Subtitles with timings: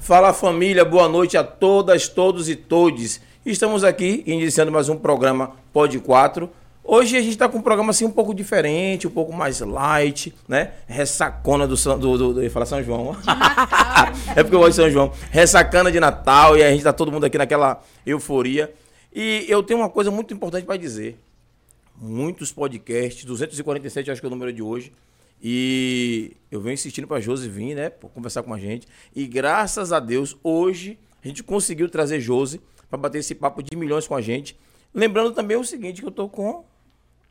[0.00, 3.20] Fala família, boa noite a todas, todos e todes.
[3.44, 6.48] Estamos aqui iniciando mais um programa Pod 4.
[6.82, 10.34] Hoje a gente está com um programa assim um pouco diferente, um pouco mais light,
[10.48, 10.72] né?
[10.86, 13.14] Ressacona do, São- do, do, do eu ia falar São João.
[14.34, 15.12] é porque eu gosto de São João.
[15.30, 18.72] Ressacana de Natal e a gente tá todo mundo aqui naquela euforia.
[19.14, 21.18] E eu tenho uma coisa muito importante para dizer.
[22.00, 24.92] Muitos podcasts, 247 acho que é o número de hoje.
[25.40, 28.86] E eu venho insistindo para Josi vir, né, conversar com a gente.
[29.14, 33.76] E graças a Deus, hoje a gente conseguiu trazer Josi para bater esse papo de
[33.76, 34.58] milhões com a gente.
[34.92, 36.64] Lembrando também o seguinte, que eu tô com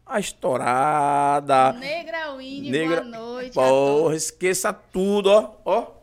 [0.05, 1.73] a estourada.
[1.73, 3.59] Negra Winnie, Negra- boa noite.
[3.59, 5.53] a Porra, esqueça tudo, ó.
[5.65, 5.97] Ó,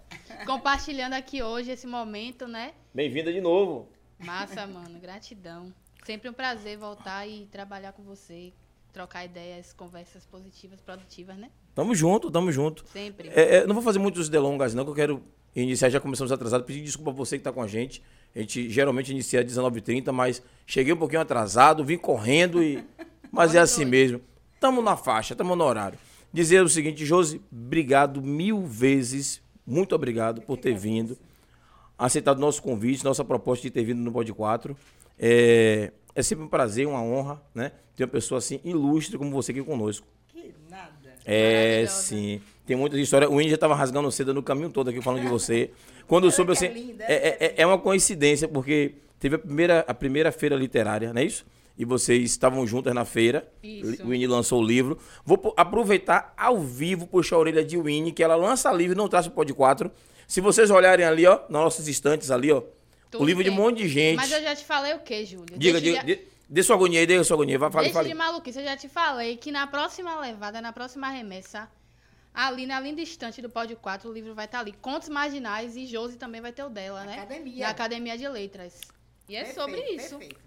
[0.46, 2.73] Compartilhando aqui hoje esse momento, né?
[2.92, 3.88] bem-vinda de novo.
[4.18, 4.98] Massa, mano.
[5.00, 5.73] Gratidão.
[6.04, 8.52] Sempre um prazer voltar e trabalhar com você,
[8.94, 11.50] trocar ideias, conversas positivas, produtivas, né?
[11.74, 12.84] Tamo junto, tamo junto.
[12.92, 13.28] Sempre.
[13.30, 15.22] É, é, não vou fazer muitos delongas, não, que eu quero
[15.54, 15.90] iniciar.
[15.90, 16.62] Já começamos atrasado.
[16.62, 18.00] Pedir desculpa a você que está com a gente.
[18.34, 22.82] A gente geralmente inicia às 19h30, mas cheguei um pouquinho atrasado, vim correndo e.
[23.32, 24.20] Mas é assim mesmo.
[24.60, 25.98] Tamo na faixa, tamo no horário.
[26.32, 29.42] Dizer o seguinte, Josi, obrigado mil vezes.
[29.66, 31.18] Muito obrigado por ter vindo.
[31.98, 34.76] Aceitado nosso convite, nossa proposta de ter vindo no Pod 4.
[35.18, 37.73] É, é sempre um prazer, uma honra, né?
[37.96, 40.07] Ter uma pessoa assim ilustre como você aqui conosco.
[40.29, 40.93] Que nada.
[41.24, 42.40] É, sim.
[42.66, 43.30] Tem muitas histórias.
[43.30, 45.70] O Índia já tava rasgando seda no caminho todo aqui falando de você.
[46.07, 46.74] Quando eu soube, que assim.
[46.74, 51.12] linda, É, é- é- é uma coincidência, porque teve a primeira, a primeira feira literária,
[51.12, 51.46] não é isso?
[51.76, 53.48] E vocês estavam juntas na feira.
[53.62, 54.02] Isso.
[54.04, 54.98] O Winnie lançou o livro.
[55.24, 59.09] Vou aproveitar ao vivo, puxar a orelha de Winnie, que ela lança livro e não
[59.09, 59.90] traz o Pod 4.
[60.29, 62.62] Se vocês olharem ali, ó, nas nossas estantes ali, ó.
[63.18, 64.16] Tudo o livro de um monte de gente.
[64.16, 65.56] Mas eu já te falei o quê, Júlio?
[65.59, 66.04] Diga, Deixa diga.
[66.04, 67.59] de- Dê, sua agonia aí, dê sua agonia.
[67.59, 68.09] Vai, fale, Deixa fale.
[68.10, 71.69] de maluquice, eu já te falei que na próxima levada, na próxima remessa,
[72.34, 74.72] ali na linda estante do Pódio 4, o livro vai estar ali.
[74.72, 77.15] Contos Marginais e Josi também vai ter o dela, né?
[77.15, 77.65] Academia.
[77.65, 78.81] Na Academia de Letras.
[79.28, 80.19] E é Perfeito, sobre isso.
[80.19, 80.41] perfeito.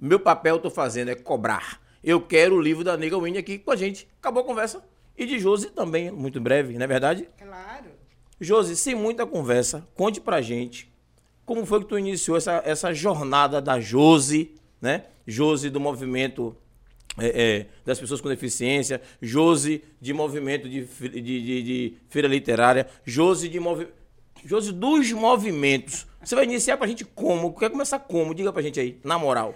[0.00, 1.80] Meu papel eu tô fazendo é cobrar.
[2.02, 4.08] Eu quero o livro da Nega Winnie aqui com a gente.
[4.20, 4.82] Acabou a conversa.
[5.16, 7.28] E de Josi também, muito em breve, não é verdade?
[7.36, 7.90] Claro.
[8.40, 10.87] Josi, sem muita conversa, conte pra gente
[11.48, 15.04] como foi que tu iniciou essa, essa jornada da Josi, né?
[15.26, 16.54] Josi do movimento
[17.18, 17.26] é,
[17.58, 23.48] é, das pessoas com deficiência, Josi de movimento de, de, de- de feira literária, Josi
[23.48, 23.88] de movi...
[24.44, 26.06] Josi dos movimentos.
[26.22, 27.52] Você vai iniciar pra gente como?
[27.58, 28.32] Quer começar como?
[28.34, 29.52] Diga pra gente aí, na moral.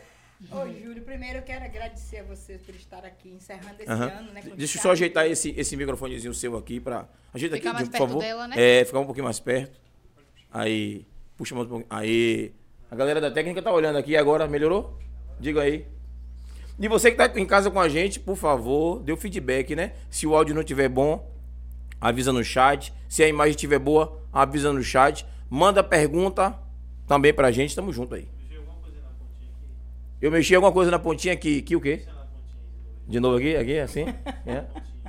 [0.51, 4.07] Ô, Júlio, primeiro eu quero agradecer a você por estar aqui encerrando esse Aham.
[4.09, 4.43] ano, né?
[4.57, 7.07] Deixa eu só ajeitar esse, esse microfonezinho seu aqui pra.
[7.33, 8.21] Ajeita Ficar aqui, mais por perto favor.
[8.21, 8.57] dela, né?
[8.81, 9.81] É, ficar um pouquinho mais perto.
[10.51, 11.07] Aí.
[11.43, 11.89] Puxa mais um pouquinho.
[11.91, 12.55] Aí.
[12.89, 14.97] A galera da técnica tá olhando aqui agora, melhorou?
[15.41, 15.89] Diga aí.
[16.79, 19.95] E você que tá em casa com a gente, por favor, dê o feedback, né?
[20.09, 21.29] Se o áudio não estiver bom,
[22.01, 22.95] avisa no chat.
[23.09, 25.27] Se a imagem estiver boa, avisa no chat.
[25.51, 26.57] Manda pergunta
[27.09, 28.29] também pra gente, tamo junto aí.
[30.21, 32.07] Eu mexi alguma coisa na pontinha aqui, que o quê?
[33.09, 34.05] De novo aqui, aqui, assim?
[34.47, 34.65] É.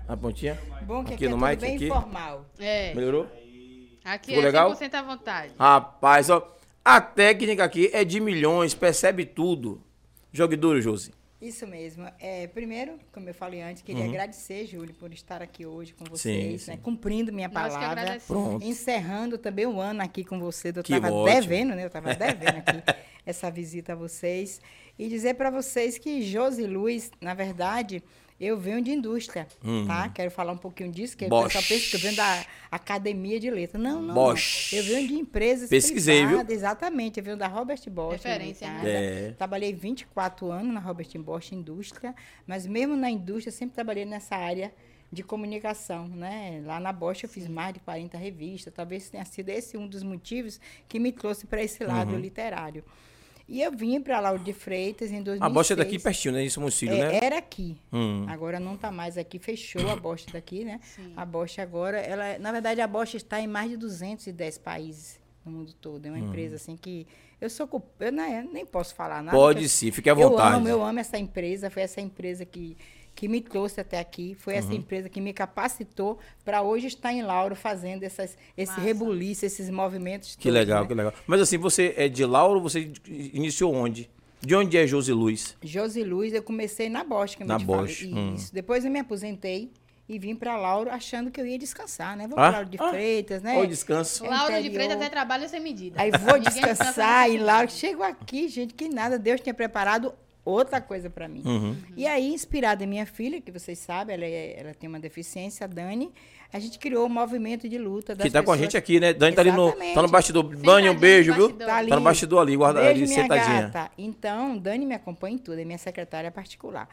[0.08, 0.60] A pontinha.
[0.82, 1.86] Bom que aqui aqui, no é tudo mic, bem aqui.
[1.86, 2.50] informal.
[2.58, 2.96] É.
[2.96, 3.43] Melhorou?
[4.04, 4.72] Aqui Ficou é legal?
[4.72, 5.54] 100% à vontade.
[5.58, 9.82] Rapaz, ó, a técnica aqui é de milhões, percebe tudo.
[10.32, 11.12] Jogue duro, Josi.
[11.44, 12.08] Isso mesmo.
[12.20, 16.16] É, primeiro, como eu falei antes, queria agradecer, Júlio, por estar aqui hoje com Uhum.
[16.16, 16.72] Sim, vocês, sim.
[16.72, 16.80] né?
[16.82, 18.18] Cumprindo minha Nós que palavra.
[18.62, 20.70] Encerrando também o ano aqui com você.
[20.70, 21.84] Eu estava devendo, né?
[21.84, 22.82] Eu estava devendo aqui
[23.26, 24.62] essa visita a vocês.
[24.98, 28.02] E dizer para vocês que Josi Luz, na verdade,
[28.46, 29.48] eu venho de indústria,
[29.88, 30.10] tá?
[30.10, 31.46] Quero falar um pouquinho disso, que o Bosch.
[31.54, 33.82] pessoal pensa que eu venho da Academia de Letras.
[33.82, 34.14] Não, não.
[34.14, 34.72] Bosch.
[34.74, 34.80] não.
[34.80, 36.28] Eu venho de empresas Pesquisei, viu?
[36.30, 37.20] privadas, Exatamente.
[37.20, 38.14] Eu venho da Robert Bosch.
[38.24, 38.82] Referência, né?
[38.86, 39.32] É.
[39.38, 42.14] Trabalhei 24 anos na Robert Bosch Indústria,
[42.46, 44.74] mas mesmo na indústria, sempre trabalhei nessa área
[45.12, 46.62] de comunicação, né?
[46.66, 50.02] Lá na Bosch eu fiz mais de 40 revistas, talvez tenha sido esse um dos
[50.02, 52.20] motivos que me trouxe para esse lado Uhum.
[52.20, 52.84] literário.
[53.54, 55.42] E eu vim para Lauro de Freitas em 2006.
[55.44, 56.44] A bosta é daqui pertinho, né?
[56.44, 57.20] Isso é filho, É, né?
[57.22, 57.78] Era aqui.
[57.94, 58.26] Hum.
[58.28, 60.80] Agora não está mais aqui, fechou a Bosch daqui, né?
[60.82, 61.14] Sim.
[61.16, 65.52] A Bosch agora, ela, na verdade, a Bosch está em mais de 210 países no
[65.52, 66.04] mundo todo.
[66.08, 66.16] É Hum.
[66.16, 67.06] uma empresa assim que
[67.40, 67.70] eu sou
[68.00, 69.38] eu não, eu nem posso falar nada.
[69.38, 70.56] Pode sim, fique à eu vontade.
[70.56, 71.70] amo, eu amo essa empresa.
[71.70, 72.76] Foi essa empresa que,
[73.16, 74.36] que me trouxe até aqui.
[74.40, 74.60] Foi Uhum.
[74.60, 78.82] essa empresa que me capacitou para hoje estar em Lauro fazendo essas, esse Massa.
[78.82, 80.36] rebuliço, esses movimentos.
[80.36, 80.88] Que todos, legal, né?
[80.88, 81.14] que legal.
[81.28, 84.10] Mas assim, você é de Lauro, você iniciou onde?
[84.42, 85.56] De onde é Josi Luz?
[85.64, 87.60] Josi Luz, eu comecei na Bosch, como Na eu.
[87.60, 88.34] Bosch, hum.
[88.36, 88.54] Isso.
[88.54, 89.72] Depois eu me aposentei
[90.10, 92.28] e vim para Lauro achando que eu ia descansar, né?
[92.28, 92.90] Vou Ah, para Lauro de ah.
[92.90, 93.56] Freitas, né?
[93.56, 94.26] Olha o descanso.
[94.26, 94.70] É Laura de.
[94.70, 96.02] Freitas até trabalho sem medida.
[96.02, 97.46] Aí vou descansar e medida.
[97.46, 99.18] lá chego aqui, gente, que nada.
[99.18, 100.14] Deus tinha preparado
[100.46, 101.42] outra coisa para mim.
[101.46, 101.76] Uhum.
[101.96, 105.64] E aí, inspirada em minha filha, que vocês sabem, ela, é- ela tem uma deficiência,
[105.66, 106.12] a Dani,
[106.52, 109.00] a gente criou o movimento de luta das Que tá com a pessoas- gente aqui,
[109.00, 109.12] né?
[109.14, 110.44] Dani tá ali no, tá no bastidor.
[110.44, 111.52] Dani, um Sentadinha beijo, viu?
[111.54, 111.90] Tá ali.
[111.90, 113.62] Tá no bastidor ali, guarda ali, Beijo, minha sentadinha.
[113.64, 113.92] gata.
[113.98, 116.88] Então, Dani me acompanha em tudo, é minha secretária particular.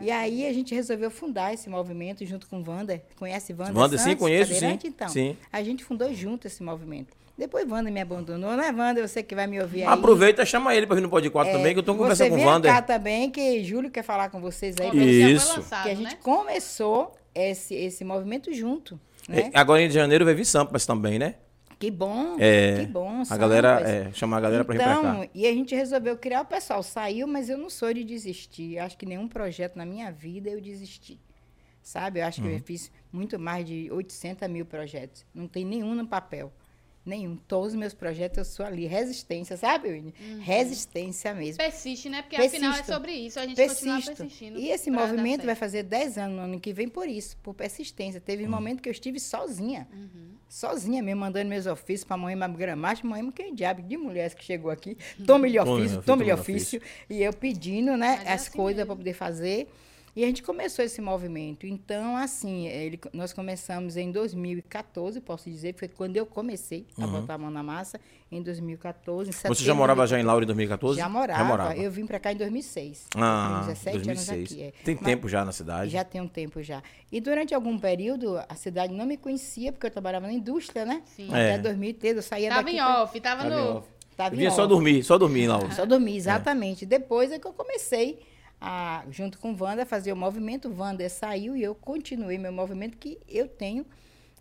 [0.00, 3.00] E aí a gente resolveu fundar esse movimento junto com Wanda.
[3.16, 3.78] Conhece Wanda?
[3.78, 4.82] Wanda, sim, Santos, conheço, cadeirante?
[4.82, 4.88] sim.
[4.88, 5.36] Então, Sim.
[5.52, 7.14] a gente fundou junto esse movimento.
[7.36, 9.06] Depois Wanda me abandonou, né, Wanda?
[9.06, 9.88] Você que vai me ouvir aí.
[9.88, 12.30] Aproveita, chama ele pra vir no Pod 4 É, também, que eu tô você conversando
[12.30, 12.72] com o Wander.
[12.72, 15.32] cá também, que Júlio quer falar com vocês aí.
[15.32, 15.56] Isso.
[15.56, 16.18] lançado, Que a gente né?
[16.22, 19.50] começou esse, esse movimento junto, né?
[19.52, 21.34] É, Agora em janeiro vai vir Sampas também, né?
[21.76, 23.24] Que bom, É, que bom.
[23.28, 24.98] A galera, é, chamar a galera vir pra cá.
[25.00, 28.78] Então, e a gente resolveu criar, o pessoal saiu, mas eu não sou de desistir.
[28.78, 31.20] Acho que nenhum projeto na minha vida eu desisti.
[31.82, 32.20] Sabe?
[32.20, 32.60] Eu acho que eu Uhum.
[32.60, 35.26] fiz muito mais de 800 mil projetos.
[35.34, 36.50] Não tem nenhum no papel.
[37.04, 37.36] Nenhum.
[37.36, 38.86] Todos os meus projetos eu sou ali.
[38.86, 40.14] Resistência, sabe, Winnie?
[40.18, 40.40] Uhum.
[40.40, 41.58] Resistência mesmo.
[41.58, 42.22] Persiste, né?
[42.22, 42.64] Porque Persisto.
[42.64, 43.38] afinal é sobre isso.
[43.38, 44.16] A gente continua Persisto.
[44.16, 44.58] persistindo.
[44.58, 48.20] E esse movimento vai fazer 10 anos no ano que vem por isso, por persistência.
[48.20, 49.86] Teve um momento que eu estive sozinha.
[49.92, 50.34] Uhum.
[50.48, 53.06] Sozinha mesmo, mandando meus ofícios para a mãe Gramática.
[53.06, 54.96] Mãe, quem diabo de mulheres que chegou aqui?
[55.26, 56.80] Tome-lhe Tome, ofício, tome-lhe tome ofício.
[57.10, 59.68] E eu pedindo, né, Mas é as assim coisas para poder fazer.
[60.16, 61.66] E a gente começou esse movimento.
[61.66, 67.34] Então, assim, ele, nós começamos em 2014, posso dizer, foi quando eu comecei a botar
[67.34, 68.00] a mão na massa,
[68.30, 69.30] em 2014.
[69.30, 70.98] em Você já morava já em Laura em 2014?
[71.00, 71.76] Já morava.
[71.76, 73.08] Eu vim para cá em 2006.
[73.16, 74.28] Ah, Tenho 17 2006.
[74.38, 74.62] anos aqui.
[74.62, 74.72] é.
[74.84, 75.90] Tem Mas- tempo já na cidade.
[75.90, 76.80] Já tem um tempo já.
[77.10, 81.02] E durante algum período, a cidade não me conhecia, porque eu trabalhava na indústria, né?
[81.16, 81.28] Sim.
[81.28, 81.58] Até É.
[81.58, 82.76] 2013, eu saía Tava daqui.
[82.76, 83.70] em pra- off, tava Tá bem, no.
[83.78, 83.82] ó.
[84.16, 84.68] Tava Eu em vinha só off.
[84.68, 85.68] dormir, só dormir em Laura.
[85.74, 86.86] Só dormir, exatamente.
[86.86, 88.20] Depois é que eu comecei,
[88.66, 90.74] a, junto com Wanda, fazer o movimento.
[90.74, 93.84] Wanda saiu e eu continuei meu movimento, que eu tenho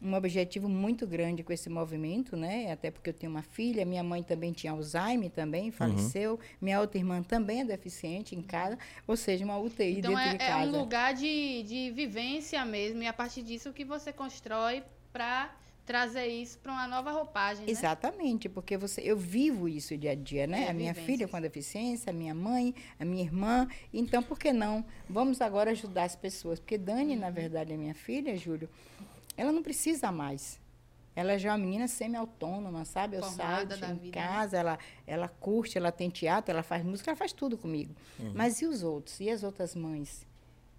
[0.02, 2.72] um objetivo muito grande com esse movimento, né?
[2.72, 6.40] Até porque eu tenho uma filha, minha mãe também tinha Alzheimer, também faleceu.
[6.62, 10.30] Minha outra irmã também é deficiente em casa, ou seja, uma UTI Então dentro é,
[10.38, 10.72] de é casa.
[10.72, 13.04] um lugar de, de vivência mesmo.
[13.04, 15.54] E a partir disso que você constrói pra
[15.86, 17.66] trazer isso pra uma nova roupagem.
[17.66, 17.72] Né?
[17.72, 20.66] Exatamente, porque você, eu vivo isso dia a dia, né?
[20.66, 21.06] É, a minha vivências.
[21.06, 23.68] filha com a deficiência, a minha mãe, a minha irmã.
[23.94, 24.86] Então, por que não?
[25.10, 26.60] Vamos agora ajudar as pessoas.
[26.60, 27.20] Porque Dani, Uhum.
[27.20, 28.70] na verdade, é minha filha, Júlio,
[29.36, 30.62] ela não precisa mais.
[31.16, 33.18] Ela já é uma menina semi-autônoma, sabe?
[33.18, 34.12] Eu saio em vida, né?
[34.12, 37.94] casa, ela, ela curte, ela tem teatro, ela faz música, ela faz tudo comigo.
[38.20, 38.32] Uhum.
[38.34, 39.20] Mas e os outros?
[39.20, 40.26] E as outras mães?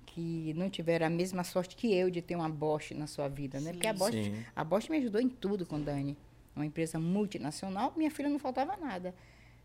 [0.06, 3.60] Que não tiveram a mesma sorte que eu de ter uma Bosch na sua vida,
[3.60, 3.72] né?
[3.72, 4.44] Porque a Bosch Sim.
[4.54, 6.16] a Bosch me ajudou em tudo com Dani.
[6.54, 9.14] Uma empresa multinacional, minha filha não faltava nada.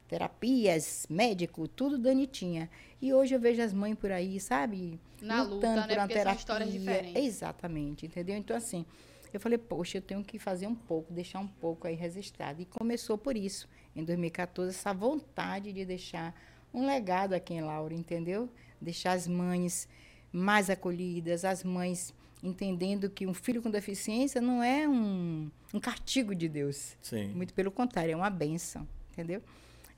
[0.08, 2.68] Terapias, médico, tudo Dani tinha.
[3.00, 5.00] E hoje eu vejo as mães por aí, sabe?
[5.22, 5.96] Na luta, né?
[5.96, 7.24] Porque são histórias diferentes.
[7.24, 8.36] Exatamente, entendeu?
[8.36, 8.86] Então, assim,
[9.32, 12.60] eu falei, poxa, eu tenho que fazer um pouco, deixar um pouco aí registrado.
[12.60, 16.34] E começou por isso, em 2014, essa vontade de deixar
[16.74, 18.50] um legado aqui em Laura, entendeu?
[18.82, 19.88] Deixar as mães
[20.32, 26.34] mais acolhidas, as mães entendendo que um filho com deficiência não é um, um castigo
[26.34, 26.96] de Deus.
[27.02, 27.28] Sim.
[27.30, 29.42] Muito pelo contrário, é uma benção, entendeu?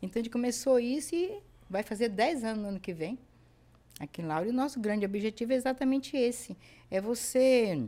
[0.01, 1.37] Então, a gente começou isso e
[1.69, 3.19] vai fazer 10 anos no ano que vem,
[3.99, 4.47] aqui em Laura.
[4.47, 6.57] E o nosso grande objetivo é exatamente esse.
[6.89, 7.83] É você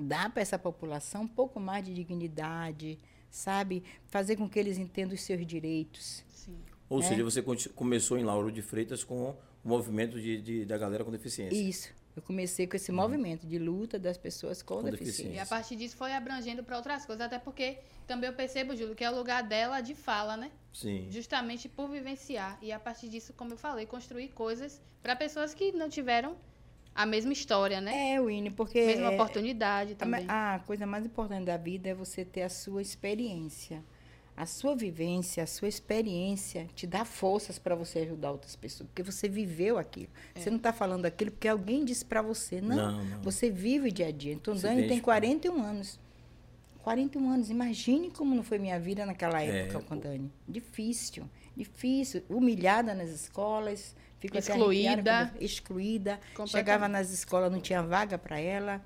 [0.00, 2.96] dar para essa população um pouco mais de dignidade,
[3.28, 3.82] sabe?
[4.06, 6.24] Fazer com que eles entendam os seus direitos.
[6.32, 6.56] Sim.
[6.88, 7.02] Ou É.
[7.02, 7.42] seja, você
[7.74, 9.34] começou em Lauro de Freitas com
[9.64, 11.56] o movimento de, de- da galera com deficiência.
[11.56, 11.88] Isso.
[12.14, 15.24] Eu comecei com esse movimento de luta das pessoas com, Com deficiência.
[15.24, 15.36] deficiência.
[15.36, 17.24] E a partir disso foi abrangendo para outras coisas.
[17.24, 20.50] Até porque também eu percebo, Júlio, que é o lugar dela de fala, né?
[20.74, 21.06] Sim.
[21.10, 22.58] Justamente por vivenciar.
[22.60, 26.36] E a partir disso, como eu falei, construir coisas para pessoas que não tiveram
[26.94, 28.12] a mesma história, né?
[28.12, 28.84] É, Winnie, porque...
[28.84, 30.26] Mesma é- oportunidade A também.
[30.28, 33.82] A coisa mais importante da vida é você ter a sua experiência.
[34.36, 38.88] A sua vivência, a sua experiência te dá forças para você ajudar outras pessoas.
[38.88, 40.08] Porque você viveu aquilo.
[40.34, 42.60] Você não está falando aquilo porque alguém disse para você.
[42.60, 43.22] Não, Não, não.
[43.22, 44.32] Você vive o dia a dia.
[44.32, 45.04] Então, Se Dani tem identifica.
[45.04, 46.00] 41 anos.
[46.82, 47.50] 41 anos.
[47.50, 50.02] Imagine como não foi minha vida naquela É, época com pô.
[50.02, 50.32] Dani.
[50.48, 51.28] Difícil.
[51.56, 52.22] Difícil.
[52.28, 53.94] Humilhada nas escolas.
[54.18, 55.34] Fico até Excluída.
[55.40, 56.20] excluída.
[56.46, 58.80] Chegava nas escolas, não tinha vaga para ela.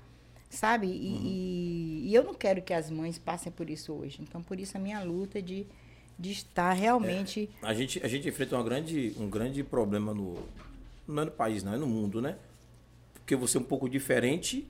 [0.49, 0.87] Sabe?
[0.87, 1.21] E, Uhum.
[1.25, 4.19] e- e eu não quero que as mães passem por isso hoje.
[4.21, 5.65] Então, por isso a minha luta de,
[6.17, 7.49] de estar realmente.
[7.61, 10.37] A gente, a gente enfrenta uma grande, um grande problema no.
[11.07, 12.37] Não é no país, não, é no mundo, né?
[13.13, 14.65] Porque você é um pouco diferente,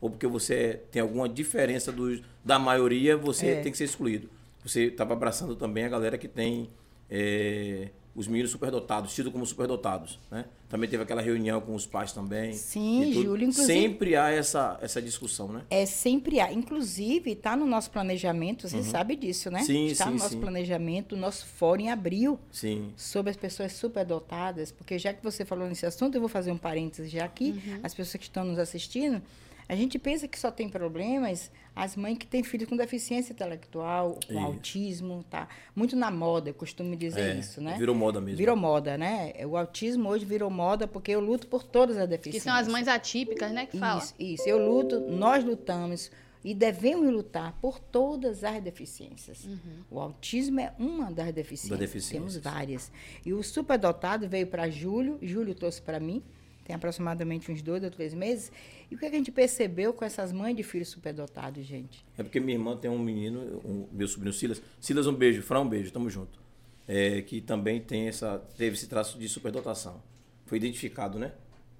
[0.00, 3.60] ou porque você tem alguma diferença do, da maioria, você É.
[3.60, 4.28] tem que ser excluído.
[4.64, 6.68] Você estava abraçando também a galera que tem
[7.10, 7.88] é,
[8.18, 10.44] os meninos superdotados, tidos como superdotados, né?
[10.68, 12.52] Também teve aquela reunião com os pais também.
[12.52, 13.12] Sim.
[13.12, 15.62] Júlio, inclusive- Sempre há essa, essa discussão, né?
[15.70, 16.52] É sempre há.
[16.52, 19.60] Inclusive, está no nosso planejamento, você sabe disso, né?
[19.60, 19.64] Uhum.
[19.66, 20.40] Sim, Está sim, no nosso sim.
[20.40, 22.92] planejamento, o nosso fórum em abril, Sim.
[22.96, 26.58] sobre as pessoas superdotadas, porque já que você falou nesse assunto, eu vou fazer um
[26.58, 27.62] parênteses já aqui.
[27.82, 29.22] As pessoas que estão nos assistindo,
[29.68, 34.18] a gente pensa que só tem problemas as mães que têm filhos com deficiência intelectual,
[34.26, 34.38] com Isso.
[34.42, 35.46] autismo, tá?
[35.76, 37.76] Muito na moda, eu costumo dizer É, isso, né?
[37.78, 38.36] Virou moda mesmo.
[38.38, 39.32] Virou moda, né?
[39.46, 42.42] O autismo hoje virou moda porque eu luto por todas as Que deficiências.
[42.42, 43.66] são as mães atípicas, né?
[43.66, 44.00] Que fala.
[44.02, 44.48] Isso, isso.
[44.48, 46.10] Eu luto, nós lutamos
[46.42, 49.46] e devemos lutar por todas as deficiências.
[49.90, 51.70] O autismo é uma das deficiências.
[51.70, 52.10] Das deficiências.
[52.10, 52.90] Temos várias.
[53.24, 56.22] E o superdotado veio para Júlio, Júlio trouxe para mim,
[56.68, 58.52] tem aproximadamente uns dois ou três meses.
[58.90, 62.04] E o que a gente percebeu com essas mães de filhos superdotados, gente?
[62.16, 64.60] É porque minha irmã tem um menino, um, meu sobrinho Silas.
[64.78, 65.40] Silas, um beijo.
[65.40, 65.90] Fran, um beijo.
[65.90, 66.38] Tamo junto.
[66.86, 70.02] É, que também tem essa, teve esse traço de superdotação.
[70.44, 71.32] Foi identificado, né?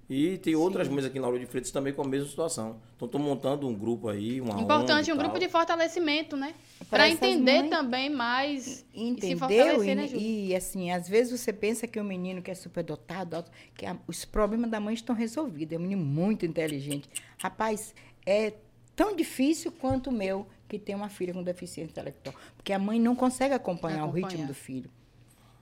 [0.09, 2.77] E tem outras mães aqui em Lauro de Freitas também com a mesma situação.
[2.95, 6.55] Então, estou montando um grupo aí, uma Importante, um grupo de fortalecimento, né?
[6.89, 9.37] Para entender mães- também mais e se Entendeu?
[9.37, 13.45] fortalecer, E, né, e, assim, às vezes você pensa que o menino que é superdotado,
[13.77, 15.73] que a- os problemas da mãe estão resolvidos.
[15.73, 17.07] É um menino muito inteligente.
[17.37, 17.93] Rapaz,
[18.25, 18.53] é
[18.95, 22.33] tão difícil quanto o meu, que tem uma filha com deficiência intelectual.
[22.57, 24.47] Porque a mãe não consegue acompanhar, o ritmo Acompanhar.
[24.47, 24.89] do filho.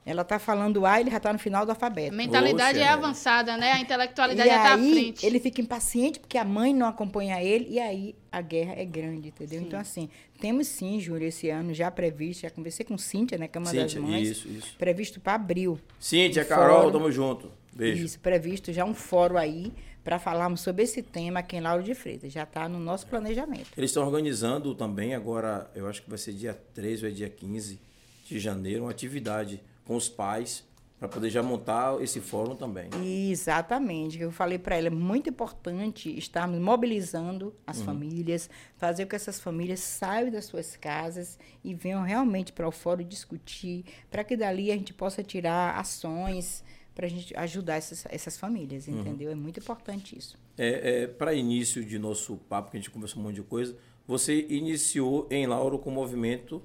[0.09, 2.15] Ela está falando A, ele já está no final do A alfabeto.
[2.15, 3.73] mentalidade Oxe, é avançada, né?
[3.73, 5.25] A intelectualidade E já tá à frente.
[5.25, 9.27] ele fica impaciente porque a mãe não acompanha ele e aí a guerra é grande,
[9.27, 9.61] entendeu?
[9.61, 10.09] Então, assim,
[10.39, 13.73] temos sim, Júlio, esse ano já previsto, já conversei com Cíntia, né, que é uma
[13.73, 14.75] das Cíntia, mães, isso, isso.
[14.77, 15.77] previsto para abril.
[15.99, 16.91] Cíntia, Um Carol, fórum.
[16.93, 17.51] tamo junto.
[17.73, 18.05] Beijo.
[18.05, 19.73] Isso, previsto já um fórum aí
[20.05, 22.31] para falarmos sobre esse tema aqui em Lauro de Freitas.
[22.31, 23.67] Já está no nosso planejamento.
[23.77, 27.29] Eles estão organizando também agora, eu acho que vai ser dia 13 ou é dia
[27.29, 27.77] 15
[28.25, 30.67] de janeiro, uma atividade com os pais
[30.99, 32.89] para poder já montar esse fórum também.
[33.29, 34.19] Exatamente.
[34.19, 39.39] Eu falei para ela, é muito importante estarmos mobilizando as famílias, fazer com que essas
[39.39, 44.71] famílias saiam das suas casas e venham realmente para o fórum discutir, para que dali
[44.71, 46.63] a gente possa tirar ações
[46.95, 49.29] para a gente ajudar essas, essas famílias, entendeu?
[49.29, 50.35] É muito importante isso.
[50.57, 53.77] É, para início de nosso papo, que a gente conversou um monte de coisa,
[54.07, 56.59] você iniciou em Lauro com o movimento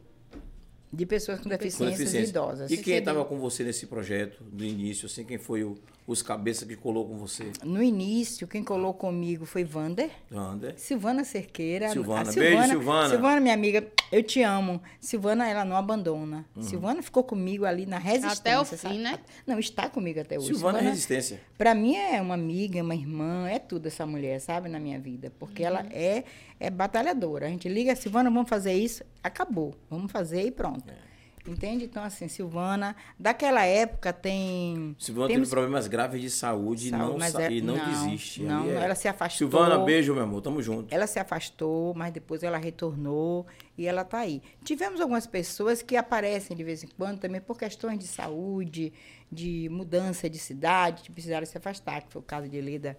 [0.92, 2.30] De pessoas com com deficiências deficiência.
[2.30, 2.70] idosas.
[2.70, 5.74] E quem estava com você nesse projeto do início, assim, quem foi o-
[6.06, 7.50] os cabeças que colou com você?
[7.64, 10.10] No início, quem colou comigo foi Vander.
[10.30, 10.74] Wander.
[10.76, 11.88] Silvana Cerqueira.
[11.88, 12.28] Silvana.
[12.30, 13.08] A Beijo, Silvana.
[13.08, 14.80] Silvana, minha amiga, eu te amo.
[15.00, 16.44] Silvana, ela não abandona.
[16.54, 16.62] Uhum.
[16.62, 18.40] Silvana ficou comigo ali na resistência.
[18.40, 18.98] Até o fim, sabe?
[18.98, 19.18] né?
[19.46, 20.46] Não, está comigo até hoje.
[20.48, 21.40] Silvana é resistência.
[21.58, 25.32] Pra mim é uma amiga, uma irmã, é tudo essa mulher, sabe, na minha vida.
[25.38, 25.88] Porque ela Uhum.
[25.90, 26.24] é,
[26.60, 27.46] é batalhadora.
[27.46, 29.02] A gente liga, Silvana, vamos fazer isso?
[29.22, 29.74] Acabou.
[29.90, 30.84] Vamos fazer e pronto.
[30.88, 31.11] É.
[31.44, 31.86] Entende?
[31.86, 34.94] Então, assim, Silvana, daquela época tem.
[34.96, 37.84] Silvana temos- teve problemas graves de saúde, e Saúde, não, sa- é- e não, não,
[37.84, 38.42] desiste.
[38.44, 39.38] não, é- ela se afastou.
[39.50, 40.40] Silvana, beijo, meu amor.
[40.40, 40.94] Tamo junto.
[40.94, 43.44] Ela se afastou, mas depois ela retornou
[43.76, 44.40] e ela está aí.
[44.62, 48.92] Tivemos algumas pessoas que aparecem de vez em quando também por questões de saúde,
[49.30, 52.96] de mudança de cidade, que precisaram se afastar, que foi o caso de Leda,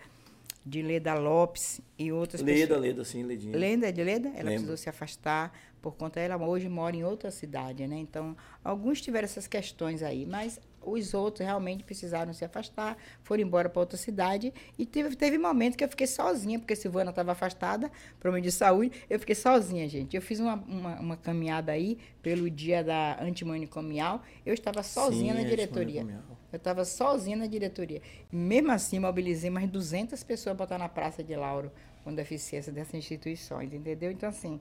[0.65, 2.81] de Leda Lopes e outras Leda, pessoas.
[2.81, 3.57] Leda, sim, Ledinha.
[3.57, 4.51] Lenda de Leda, ela Lembro.
[4.51, 5.51] precisou se afastar
[5.81, 7.97] por conta ela hoje mora em outra cidade, né?
[7.97, 13.69] Então, alguns tiveram essas questões aí, mas os outros realmente precisaram se afastar, foram embora
[13.69, 17.91] para outra cidade e teve teve momento que eu fiquei sozinha, porque Silvana estava afastada,
[18.19, 20.15] problema de saúde, eu fiquei sozinha, gente.
[20.15, 25.41] Eu fiz uma, uma, uma caminhada aí pelo dia da antimanicomial, eu estava sozinha Sim,
[25.41, 26.05] na diretoria.
[26.51, 28.01] Eu estava sozinha na diretoria.
[28.31, 31.71] Mesmo assim, mobilizei mais 200 pessoas para estar na Praça de Lauro
[32.03, 34.11] com deficiência dessas instituições, entendeu?
[34.11, 34.59] Então, assim,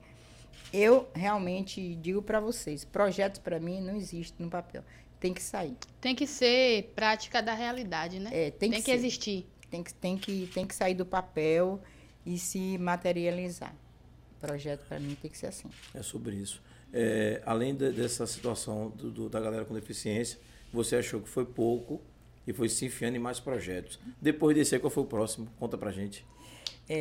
[0.71, 4.83] eu realmente digo para vocês, projetos para mim não existem no papel.
[5.23, 5.73] Tem que sair.
[6.01, 8.29] Tem que ser prática da realidade, né?
[8.33, 8.91] É, tem que ser.
[8.91, 9.47] existir.
[9.71, 11.81] Tem que, tem, que, tem que sair do papel
[12.25, 13.73] e se materializar.
[14.41, 15.69] Projeto para mim tem que ser assim.
[15.93, 16.61] É sobre isso.
[16.91, 20.37] É, além de- dessa situação do- do- da galera com deficiência,
[20.73, 22.01] você achou que foi pouco
[22.45, 23.97] e foi se enfiando em mais projetos.
[24.21, 25.47] Depois desse aí, qual foi o próximo?
[25.57, 26.25] Conta pra gente.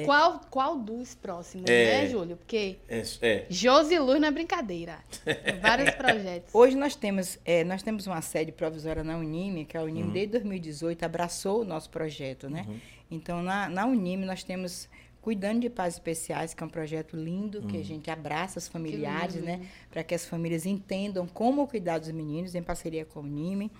[0.05, 2.03] Qual, qual dos próximos, É.
[2.03, 2.37] né, Júlio?
[2.37, 3.47] Porque É, é.
[3.51, 4.99] Josi Luz não é brincadeira.
[5.61, 6.55] Vários projetos.
[6.55, 10.33] Hoje nós temos, é, nós temos uma sede provisória na Unime, que a Unime desde
[10.33, 12.67] 2018 abraçou o nosso projeto, né?
[13.11, 14.89] Então na, na Unime nós temos
[15.21, 19.37] Cuidando de Pais Especiais, que é um projeto lindo, que a gente abraça os familiares,
[19.37, 19.61] né?
[19.91, 23.71] Para que as famílias entendam como cuidar dos meninos, em parceria com a Unime.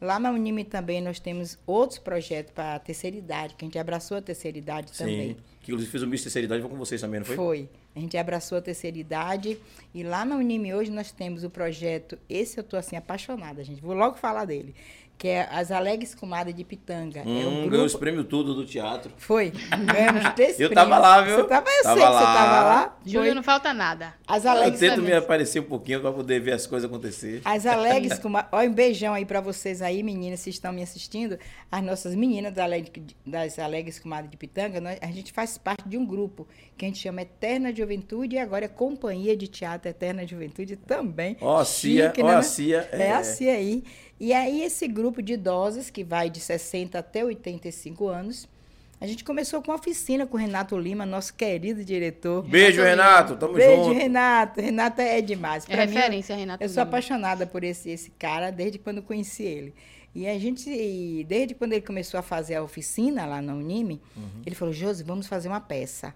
[0.00, 3.78] Lá na Unime também nós temos outros projetos para a terceira idade, que a gente
[3.78, 5.34] abraçou a terceira idade também.
[5.34, 5.36] Sim.
[5.60, 7.36] que inclusive fez o Miss Terceira Idade, foi com vocês também, não foi?
[7.36, 7.68] Foi.
[7.94, 9.58] A gente abraçou a terceira idade
[9.92, 13.82] e lá na Unime hoje nós temos o projeto, esse eu tô assim apaixonada, gente.
[13.82, 14.74] Vou logo falar dele,
[15.20, 17.20] que é as Alegres Comadres de Pitanga.
[17.20, 19.12] é Hum, um ganhou os grupo prêmios tudo do teatro.
[19.18, 19.50] Foi.
[19.84, 20.74] Ganhamos três Eu prêmios.
[20.74, 21.36] tava lá, viu?
[21.36, 22.34] Você tava, eu Tava sei que você lá.
[22.34, 22.98] tava lá.
[23.04, 24.14] Júlio, não falta nada.
[24.26, 25.12] As Eu Alegres tento me também.
[25.18, 27.42] aparecer um pouquinho pra poder ver as coisas acontecer.
[27.44, 31.38] As alegres com Olha, um beijão aí pra vocês aí, meninas, se estão me assistindo.
[31.70, 32.90] As nossas meninas das Alegres,
[33.26, 36.48] das alegres Comadres de Pitanga, nós- a gente faz parte de um grupo
[36.78, 41.36] que a gente chama Eterna Juventude e agora é Companhia de Teatro Eterna Juventude também.
[41.42, 42.34] Ó, a Cia, ó, né?
[42.36, 42.88] a Cia.
[42.90, 43.84] É a Cia aí.
[44.20, 48.46] E aí, esse grupo de idosas, que vai de 60 até 85 anos,
[49.00, 52.42] a gente começou com uma oficina com o Renato Lima, nosso querido diretor.
[52.42, 53.34] Beijo, Renato.
[53.34, 53.94] Tamo Beijo, junto.
[53.98, 54.60] Renato.
[54.60, 55.64] Renato é demais.
[55.64, 56.62] É Pra mim, referência, Renato.
[56.62, 56.90] eu sou Lima.
[56.90, 59.74] apaixonada por esse, esse cara desde quando eu conheci ele.
[60.14, 64.42] E a gente, desde quando ele começou a fazer a oficina lá na Unime, Uhum.
[64.44, 66.08] ele falou, Josi, vamos fazer uma peça.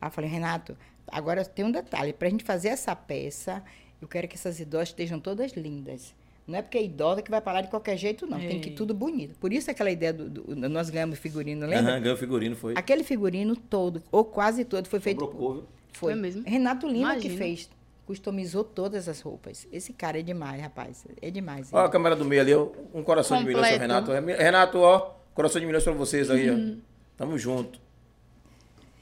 [0.00, 0.76] Aí eu falei, Renato,
[1.08, 2.12] agora tem um detalhe.
[2.12, 3.60] Para a gente fazer essa peça,
[4.00, 6.14] eu quero que essas idosas estejam todas lindas.
[6.50, 8.38] Não é porque é idosa que vai falar de qualquer jeito, não.
[8.38, 8.76] Tem que ir Ei.
[8.76, 9.38] tudo bonito.
[9.38, 10.28] Por isso aquela ideia do...
[10.28, 11.92] do- nós ganhamos figurino, lembra?
[11.92, 12.74] Aham, ganhou figurino, foi.
[12.76, 15.26] Aquele figurino todo, ou quase todo, foi feito...
[15.26, 15.64] Viu?
[15.92, 16.12] Foi.
[16.12, 16.42] Foi mesmo?
[16.46, 17.36] Renato Lima que Imagino.
[17.36, 17.70] fez.
[18.06, 19.68] Customizou todas as roupas.
[19.72, 21.04] Esse cara é demais, rapaz.
[21.22, 21.68] É demais.
[21.72, 22.54] Ó a câmera do meio ali,
[22.92, 24.10] um coração de milhões pro Completo.
[24.12, 24.42] Renato.
[24.42, 26.76] Renato, ó, coração de milhões pra vocês aí, ó.
[27.16, 27.78] Tamo junto.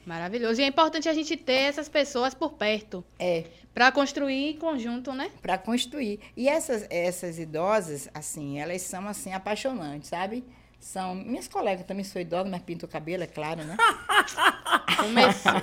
[0.09, 0.59] Maravilhoso.
[0.59, 3.05] E é importante a gente ter essas pessoas por perto.
[3.19, 3.43] É,
[3.75, 5.29] Pra construir em conjunto, né?
[5.39, 6.19] para construir.
[6.35, 10.43] E essas, essas idosas, assim, elas são, assim, apaixonantes, sabe?
[10.79, 11.13] São...
[11.13, 13.77] Minhas colegas também sou idosa, mas pinto o cabelo, é claro, né?
[14.97, 15.51] Começou.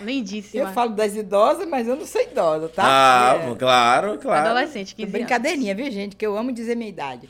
[0.00, 0.62] Lindíssima.
[0.62, 2.84] Eu falo das idosas, mas eu não sou idosa, tá?
[2.86, 3.54] Ah, É.
[3.56, 4.46] claro, claro.
[4.50, 5.12] Adolescente, 15 anos.
[5.12, 6.14] Brincadeirinha, viu, gente?
[6.14, 7.28] Que eu amo dizer minha idade.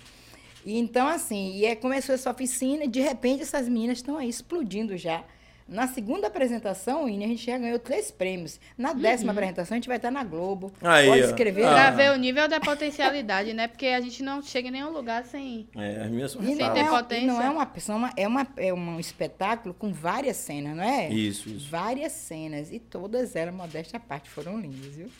[0.68, 4.28] E então, assim, e aí começou essa oficina, e de repente essas meninas estão aí
[4.28, 5.24] explodindo já.
[5.66, 8.60] Na segunda apresentação, Ine, a gente já ganhou três prêmios.
[8.76, 10.72] Na décima apresentação, a gente vai estar na Globo.
[10.82, 11.64] Aí, Pode escrever.
[11.64, 11.72] Ah.
[11.72, 13.66] Pra ver o nível da potencialidade, né?
[13.66, 15.68] Porque a gente não chega em nenhum lugar sem.
[15.74, 17.26] É, as minhas são E Sem não, ter é, potência.
[17.26, 21.08] não é uma pessoa, é, uma, é um espetáculo com várias cenas, não é?
[21.10, 21.68] Isso, isso.
[21.70, 22.72] Várias cenas.
[22.72, 25.10] E todas elas, modéstia à parte, foram lindas, viu?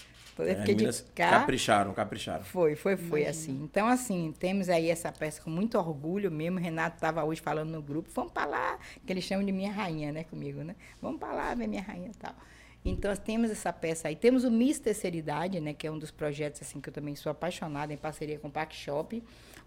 [0.43, 1.31] É, eu as fiquei de cá.
[1.31, 2.45] capricharam, capricharam.
[2.45, 3.61] Foi, foi, foi assim.
[3.63, 6.59] Então, assim, temos aí essa peça com muito orgulho mesmo.
[6.59, 10.13] Renato estava hoje falando no grupo, vamos para lá, que eles chamam de minha rainha,
[10.13, 10.77] né, comigo, né?
[11.01, 12.35] Vamos para lá ver minha rainha e tal.
[12.85, 14.17] Então, temos essa peça aí.
[14.17, 17.15] Temos o Miss Terceira Idade, né, que é um dos projetos, assim, que eu também
[17.17, 19.23] sou apaixonada, em parceria com o Park Shop.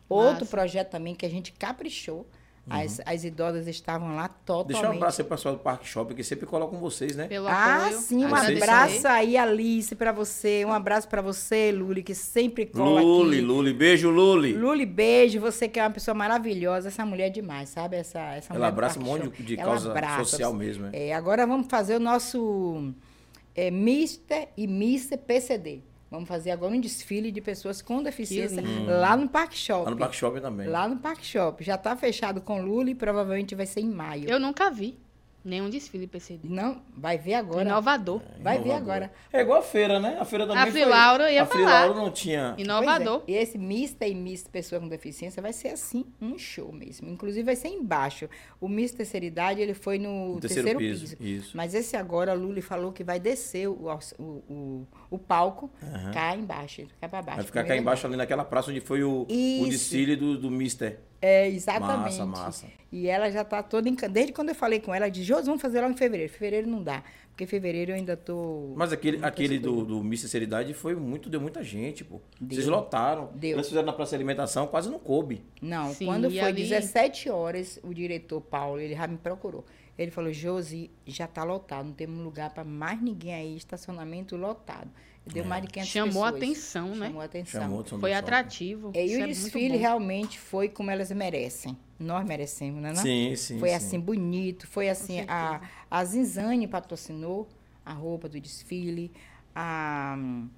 [0.07, 0.45] Outro Massa.
[0.45, 2.27] projeto também que a gente caprichou.
[2.69, 4.73] As, as idosas estavam lá totalmente...
[4.73, 7.27] Deixa um abraço aí pro pessoal do Parque Shopping, que sempre colocam vocês, né?
[7.27, 7.97] Pelo Ah, apoio.
[7.99, 8.63] sim, um Agradecer.
[8.63, 10.63] abraço aí, Alice, para você.
[10.63, 13.45] Um abraço para você, Luli, que sempre cola Luli, aqui.
[13.45, 14.53] Luli, beijo, Luli.
[14.53, 15.39] Luli, beijo.
[15.41, 16.89] Você que é uma pessoa maravilhosa.
[16.89, 17.97] Essa mulher é demais, sabe?
[17.97, 20.23] Essa, essa Ela abraça um monte de- causa abraça.
[20.23, 21.07] social mesmo, é.
[21.09, 22.93] É, agora vamos fazer o nosso
[23.55, 25.81] é, Mister e Mister PCD.
[26.11, 29.85] Vamos fazer agora um desfile de pessoas com deficiência lá no Parque Shopping.
[29.85, 30.67] Lá no Parque Shopping também.
[30.67, 31.63] Lá no Parque Shopping.
[31.63, 34.29] Já está fechado com Luli e provavelmente vai ser em maio.
[34.29, 34.99] Eu nunca vi
[35.43, 36.47] nenhum desfile PCD.
[36.47, 37.63] Não, vai ver agora.
[37.63, 38.21] Inovador.
[38.39, 38.93] Vai ver Inovador.
[38.93, 39.13] agora.
[39.33, 40.17] É igual a feira, né?
[40.19, 41.93] A feira também A Frilaura ia A falar.
[41.95, 42.55] Não tinha...
[42.57, 43.21] Inovador.
[43.21, 43.39] Pois é.
[43.39, 47.09] E esse Mista e Miss Pessoa com Deficiência vai ser assim, um show mesmo.
[47.09, 48.29] Inclusive vai ser embaixo.
[48.59, 51.17] O Miss Terceira Idade, ele foi no, No terceiro, terceiro piso.
[51.17, 51.57] piso, isso.
[51.57, 53.87] Mas esse agora, a Luli falou que vai descer o,
[54.19, 56.11] o, o, o palco Aham.
[56.11, 57.37] cá embaixo, cá pra baixo.
[57.37, 60.99] Vai ficar cá embaixo ali naquela praça onde foi o, o desfile do, do Mister.
[61.21, 62.17] É, exatamente.
[62.19, 62.67] Massa, massa.
[62.91, 64.13] E ela já tá toda encantada.
[64.13, 66.31] Desde quando eu falei com ela, ela disse, Josi, vamos fazer logo em fevereiro.
[66.33, 68.73] Fevereiro não dá, porque fevereiro eu ainda tô...
[68.75, 72.19] Mas aquele, aquele do, do Mister Seriedade foi muito, deu muita gente, pô.
[72.39, 72.55] Deu.
[72.55, 73.29] Vocês lotaram.
[73.35, 73.51] Deu.
[73.57, 75.43] Eles fizeram na praça de alimentação, quase não coube.
[75.61, 79.63] Não, Sim, quando foi ali- 17 horas, o diretor Paulo, ele já me procurou.
[79.97, 84.89] Ele falou, Josi, já tá lotado, não temos lugar para mais ninguém aí, estacionamento lotado.
[85.25, 86.35] Deu mais de 500 Chamou pessoas.
[86.35, 87.07] atenção, né?
[87.07, 87.61] Chamou atenção.
[87.61, 88.91] Chamou, Foi atrativo.
[88.95, 91.77] E Isso o é desfile realmente foi como elas merecem.
[91.99, 92.89] Nós merecemos, né?
[92.89, 93.01] Não?
[93.01, 93.59] Sim, sim.
[93.59, 93.75] foi sim.
[93.75, 97.47] assim bonito, foi assim a a Zinzane patrocinou
[97.85, 99.11] a roupa do desfile,
[99.53, 100.49] a hum,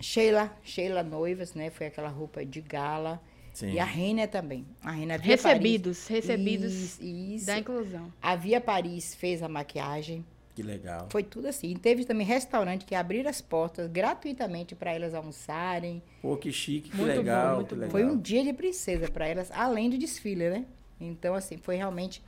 [0.00, 1.70] Sheila, Sheila Noivas, né?
[1.70, 3.22] Foi aquela roupa de gala.
[3.52, 3.70] Sim.
[3.72, 4.66] E a Renner também.
[4.82, 6.08] A Renner Via Recebidos, Paris.
[6.26, 7.46] recebidos Isso, isso.
[7.46, 8.12] da inclusão.
[8.20, 10.24] A Via Paris fez a maquiagem.
[10.54, 11.08] Que legal.
[11.10, 11.70] Foi tudo assim.
[11.72, 16.00] E teve também restaurante que abriram as portas gratuitamente para elas almoçarem.
[16.22, 17.56] Pô, que chique, que Muito bom, legal.
[17.56, 17.80] muito que bom.
[17.80, 17.90] legal.
[17.90, 20.64] Foi um dia de princesa para elas, além do desfile, né?
[21.00, 22.22] Então, assim, foi realmente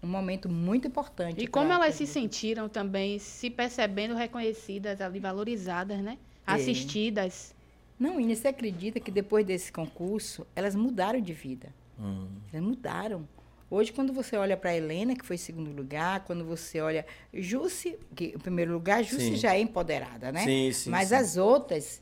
[0.00, 1.42] um momento muito importante.
[1.42, 6.18] E como elas se sentiram também, se percebendo reconhecidas ali, valorizadas, né?
[6.46, 6.52] É.
[6.52, 7.54] Assistidas.
[7.98, 11.72] Não, Inês, você acredita que depois desse concurso, elas mudaram de vida?
[11.98, 12.26] Hum.
[12.52, 13.28] Elas mudaram.
[13.72, 18.26] Hoje, quando você olha para Helena, que foi segundo lugar, quando você olha Jusce, que
[18.26, 19.36] em primeiro lugar, Jusce Sim.
[19.36, 20.44] já é empoderada, né?
[20.44, 21.14] Sim, sim, Mas sim.
[21.14, 21.98] as outras,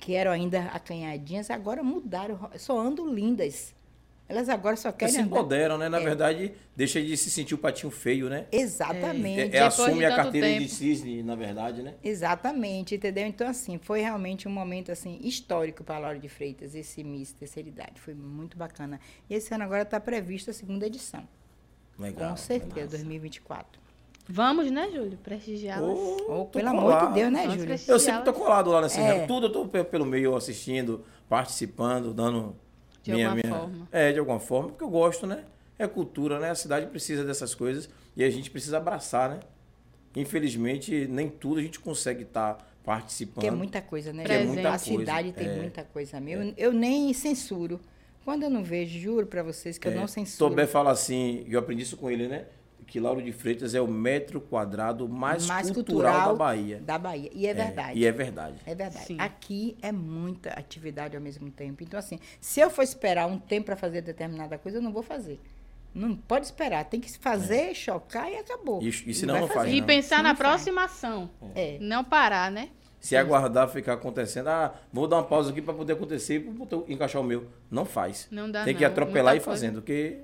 [0.00, 3.72] que eram ainda acanhadinhas, agora mudaram, só andam lindas.
[4.28, 5.36] Elas agora só Elas querem se andar.
[5.36, 5.88] empoderam, né?
[5.90, 6.04] Na É.
[6.04, 8.46] verdade, deixa de se sentir o patinho feio, né?
[8.50, 9.40] Exatamente.
[9.40, 10.68] É, é, Depois assume de a carteira de tempo.
[10.70, 11.94] cisne, na verdade, né?
[12.02, 13.26] Exatamente, entendeu?
[13.26, 17.32] Então, assim, foi realmente um momento, assim, histórico para a Laura de Freitas, esse Miss
[17.32, 18.00] Terceira Idade.
[18.00, 18.98] Foi muito bacana.
[19.28, 21.26] E esse ano agora está prevista a segunda edição.
[21.98, 22.30] Legal.
[22.30, 22.88] com certeza, legal.
[22.88, 23.82] 2024.
[24.28, 25.18] Vamos, né, Júlio?
[25.22, 25.90] Prestigiá-las.
[25.98, 27.14] Oh, tô pelo amor de.
[27.14, 27.94] Deus, né, Vamos prestigiar.
[27.96, 29.26] Eu sempre tô colado lá nesse É.
[29.26, 32.56] Tudo eu tô pe- pelo meio assistindo, participando, dando.
[33.02, 33.88] De alguma forma.
[33.90, 35.44] É, de alguma forma, porque eu gosto, né?
[35.78, 36.50] É cultura, né?
[36.50, 39.40] A cidade precisa dessas coisas e a gente precisa abraçar, né?
[40.14, 43.42] Infelizmente, nem tudo a gente consegue estar participando.
[43.42, 44.24] Que é muita coisa, né?
[44.28, 45.56] É muita a coisa, cidade tem é.
[45.56, 46.52] muita coisa mesmo.
[46.56, 47.80] Eu nem censuro.
[48.24, 50.50] Quando eu não vejo, juro para vocês que eu não censuro.
[50.50, 52.46] Tobé fala assim, eu aprendi isso com ele, né?
[52.86, 56.80] Que Lauro de Freitas é o metro quadrado mais, cultural, da Bahia.
[56.84, 57.30] Da Bahia.
[57.32, 57.98] E é verdade.
[57.98, 58.56] e é verdade.
[58.66, 59.06] É verdade.
[59.06, 59.16] Sim.
[59.18, 61.82] Aqui é muita atividade ao mesmo tempo.
[61.82, 65.02] Então, assim, se eu for esperar um tempo para fazer determinada coisa, eu não vou
[65.02, 65.40] fazer.
[65.94, 66.84] Não pode esperar.
[66.86, 68.82] Tem que fazer, chocar e acabou.
[68.82, 69.72] E- e senão vai não faz.
[69.72, 69.86] E não.
[69.86, 70.38] pensar Não na faz.
[70.38, 71.30] próxima ação.
[71.54, 71.76] É.
[71.80, 72.70] Não parar, né?
[72.98, 76.46] Se aguardar ficar acontecendo, ah, vou dar uma pausa aqui para poder acontecer
[76.88, 77.46] e encaixar o meu.
[77.70, 78.28] Não faz.
[78.30, 78.90] Não dá, Tem que não.
[78.90, 79.50] atropelar e coisa.
[79.50, 80.20] fazendo, porque...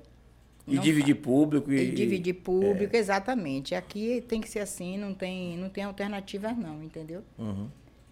[0.67, 1.89] E Não dividir público e...
[1.89, 3.73] E dividir público, exatamente.
[3.73, 7.23] Aqui tem que ser assim, não tem, não tem alternativas não, entendeu?
[7.37, 7.67] Uhum.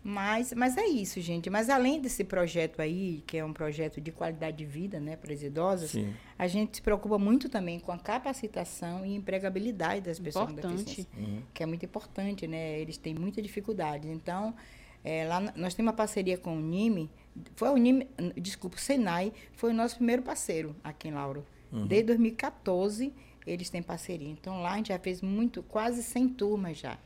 [0.10, 1.50] Mas, mas é isso, gente.
[1.50, 5.34] Mas além desse projeto aí, que é um projeto de qualidade de vida, né, para
[5.34, 6.14] as idosas, Sim.
[6.40, 10.72] a gente se preocupa muito também com a capacitação e empregabilidade das pessoas Importante.
[10.72, 12.80] com deficiência, que é muito importante, né?
[12.80, 14.08] Eles têm muita dificuldade.
[14.08, 14.56] Então,
[15.04, 17.10] é, lá nós temos uma parceria com o NIME,
[17.58, 18.08] foi o NIME,
[18.38, 21.46] desculpa, o Senai, foi o nosso primeiro parceiro aqui em Lauro.
[21.72, 23.14] Desde 2014
[23.46, 24.30] eles têm parceria.
[24.30, 26.98] Então lá a gente já fez muito, quase 100 turmas já.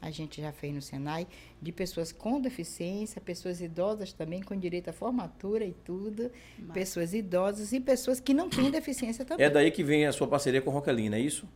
[0.00, 1.26] A gente já fez no Senai
[1.60, 6.30] de pessoas com deficiência, pessoas idosas também com direito à formatura e tudo,
[6.72, 9.46] pessoas idosas e pessoas que não têm deficiência também.
[9.46, 11.48] É daí que vem a sua parceria com Roquelina, é isso?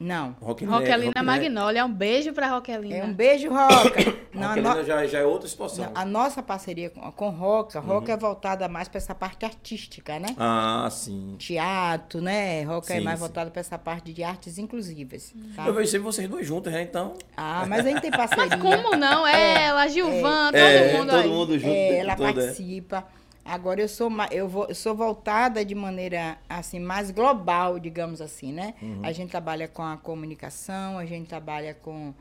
[0.00, 0.34] Não.
[0.40, 1.84] Roquelina, Roquelina Magnólia.
[1.84, 2.96] Um beijo pra Roquelina.
[2.96, 4.00] É um beijo, Roca.
[4.34, 5.84] Não, Roquelina no- já, já é outra situação.
[5.84, 10.18] não, a nossa parceria com, com Roca, Roca é voltada mais para essa parte artística,
[10.18, 10.26] né?
[10.36, 11.36] Ah, sim.
[11.38, 12.64] Teatro, né?
[12.64, 13.24] Roca é Sim, mais sim.
[13.24, 15.32] voltada para essa parte de artes inclusivas.
[15.54, 15.66] tá?
[15.68, 16.82] Eu vejo sempre vocês dois juntos, né?
[16.82, 17.14] Então...
[17.36, 18.58] Ah, mas a gente tem parceria.
[18.58, 19.24] Como não?
[19.24, 21.28] Ela, Gilvan, todo é, mundo todo aí.
[21.28, 21.72] mundo junto.
[21.72, 22.52] É, ela todo, é.
[23.44, 28.20] Agora eu sou ma- eu, vou, eu sou voltada de maneira assim mais global, digamos
[28.20, 28.74] assim, né?
[28.80, 29.00] Uhum.
[29.02, 32.14] A gente trabalha com a comunicação, a gente trabalha com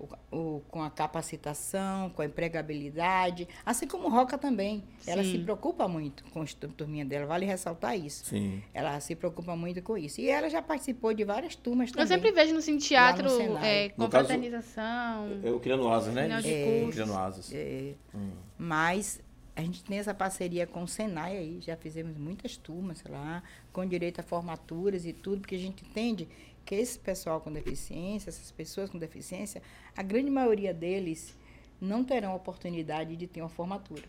[0.00, 4.82] o, o- com a capacitação, com a empregabilidade, assim como Roca também.
[5.06, 5.32] Ela Sim.
[5.32, 6.44] se preocupa muito com a
[6.76, 8.24] turminha dela, vale ressaltar isso.
[8.26, 8.60] Sim.
[8.74, 10.20] Ela se preocupa muito com isso.
[10.20, 12.02] E ela já participou de várias turmas também.
[12.02, 13.28] Eu sempre vejo no Cine Teatro
[13.62, 15.28] é, No caso- confraternização.
[15.42, 16.24] Eu criando asas, né?
[16.24, 16.92] Final de É, curso.
[16.92, 17.52] Criando asas.
[17.54, 18.30] É, Hum.
[18.56, 19.20] Mas
[19.56, 23.86] a gente tem essa parceria com o Senai aí, já fizemos muitas turmas lá, com
[23.86, 26.28] direito a formaturas e tudo, porque a gente entende
[26.64, 29.62] que esse pessoal com deficiência, essas pessoas com deficiência,
[29.96, 31.36] a grande maioria deles
[31.80, 34.04] não terão oportunidade de ter uma formatura.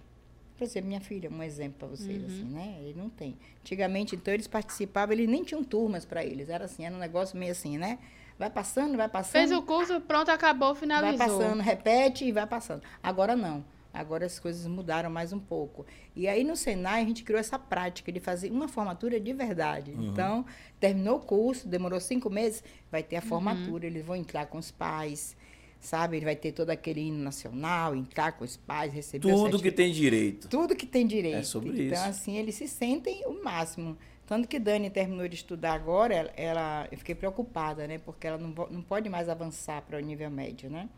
[0.58, 2.27] Por exemplo, minha filha, um exemplo para vocês, Uhum.
[2.27, 2.77] assim, né?
[2.81, 3.38] Ele não tem.
[3.60, 6.47] Antigamente, então, eles participavam, eles nem tinham turmas para eles.
[6.47, 7.99] Era assim, era um negócio meio assim, né?
[8.39, 9.34] Vai passando, vai passando.
[9.34, 11.17] Fez o curso, pronto, acabou, finalizou.
[11.17, 12.81] Vai passando, repete e vai passando.
[13.03, 13.65] Agora não.
[13.95, 15.86] Agora as coisas mudaram mais um pouco.
[16.15, 19.91] E aí no Senai a gente criou essa prática de fazer uma formatura de verdade.
[19.97, 20.45] Então,
[20.79, 24.69] terminou o curso, demorou cinco meses, vai ter a formatura, eles vão entrar com os
[24.69, 25.36] pais,
[25.79, 26.17] sabe?
[26.17, 29.71] Ele vai ter todo aquele hino nacional, entrar com os pais, receber o Tudo que
[29.71, 30.47] tem direito.
[30.49, 31.38] Tudo que tem direito.
[31.38, 32.10] É sobre então, isso.
[32.10, 33.97] assim, eles se sentem o máximo.
[34.27, 37.99] Tanto que Dani terminou de estudar agora, ela, ela- eu fiquei preocupada, né?
[37.99, 40.89] Porque ela não, não pode mais avançar para o nível médio, né?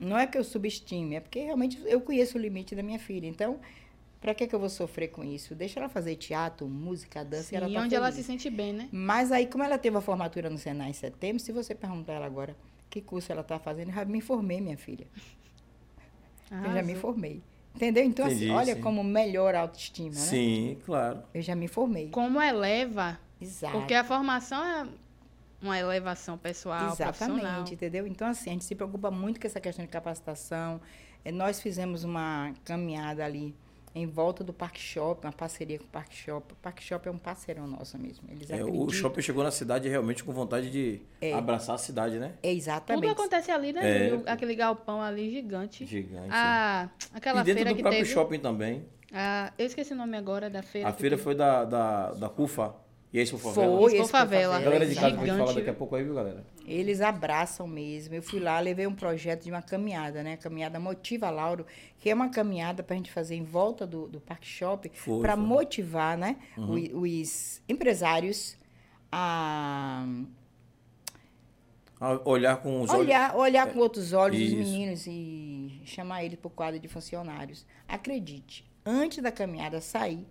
[0.00, 3.26] Não é que eu subestime, é porque realmente eu conheço o limite da minha filha.
[3.26, 3.60] Então,
[4.18, 5.54] para que, que eu vou sofrer com isso?
[5.54, 8.26] Deixa ela fazer teatro, música, dança Sim, e ela tá onde ela feliz.
[8.26, 8.88] se sente bem, né?
[8.90, 12.26] Mas aí, como ela teve a formatura no Senai em setembro, se você perguntar ela
[12.26, 12.56] agora
[12.88, 15.06] que curso ela está fazendo, eu já me informei, minha filha.
[16.50, 17.42] Eu já me formei.
[17.74, 18.02] Entendeu?
[18.02, 18.80] Então, Entendi, assim, olha sim.
[18.80, 20.16] como melhora a autoestima, né?
[20.16, 21.22] Sim, claro.
[21.32, 22.08] Eu já me formei.
[22.08, 23.78] Como eleva, Exato.
[23.78, 24.88] porque a formação é
[25.62, 27.36] uma elevação pessoal, profissional.
[27.38, 28.06] Exatamente, entendeu?
[28.06, 30.80] Então, assim, a gente se preocupa muito com essa questão de capacitação.
[31.24, 33.54] Eh, Nós fizemos uma caminhada ali
[33.92, 36.52] em volta do Parque Shop, uma parceria com o Parque Shop.
[36.52, 38.24] O Parque Shop é um parceirão nosso mesmo.
[38.30, 38.86] Eles É, acreditam.
[38.86, 41.02] o shopping chegou na cidade realmente com vontade de
[41.34, 42.34] abraçar a cidade, né?
[42.40, 43.10] É Tudo exatamente.
[43.10, 43.80] acontece ali, né?
[43.82, 44.22] É.
[44.26, 45.84] Aquele galpão ali gigante.
[45.84, 46.28] Gigante.
[46.30, 48.14] Ah, aquela e dentro feira do que próprio teve.
[48.14, 48.84] shopping também.
[49.12, 50.88] Ah, eu esqueci o nome agora da feira.
[50.88, 51.24] A feira teve.
[51.24, 52.72] foi da, da, da CUFA.
[53.12, 53.78] E esse por favela?
[53.80, 54.56] Foi Esse favela.
[54.56, 56.44] A galera de casa vai Gigante, falar daqui a pouco aí, viu, galera?
[56.64, 58.14] Eles abraçam mesmo.
[58.14, 60.36] Eu fui lá, levei um projeto de uma caminhada, né?
[60.36, 61.66] Caminhada Motiva Lauro,
[61.98, 65.20] que é uma caminhada para a gente fazer em volta do, do Parque Shopping, Foi,
[65.22, 65.44] para foi.
[65.44, 66.36] motivar, né?
[66.56, 68.56] o- Os, empresários
[69.10, 70.06] a
[72.00, 73.04] A Olhar com os olhos.
[73.06, 74.54] olhar, olhar com outros olhos Isso.
[74.54, 77.66] os meninos e chamar eles para o quadro de funcionários.
[77.88, 80.24] Acredite, antes da caminhada sair,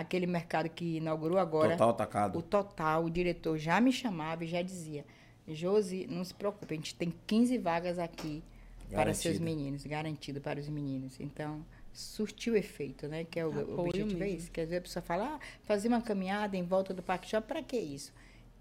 [0.00, 2.38] aquele mercado que inaugurou agora, Total atacado.
[2.38, 5.04] o total, o diretor já me chamava e já dizia:
[5.46, 8.42] Josi, não se preocupe, a gente tem 15 vagas aqui
[8.90, 11.18] para seus meninos, garantido para os meninos.
[11.20, 13.24] Então, surtiu efeito, né?
[13.24, 14.38] Que é o, o objetivo é mesmo.
[14.38, 14.50] isso.
[14.50, 17.62] Quer dizer, a pessoa fala, ah, fazer uma caminhada em volta do Parque Shopping, para
[17.62, 18.12] que isso?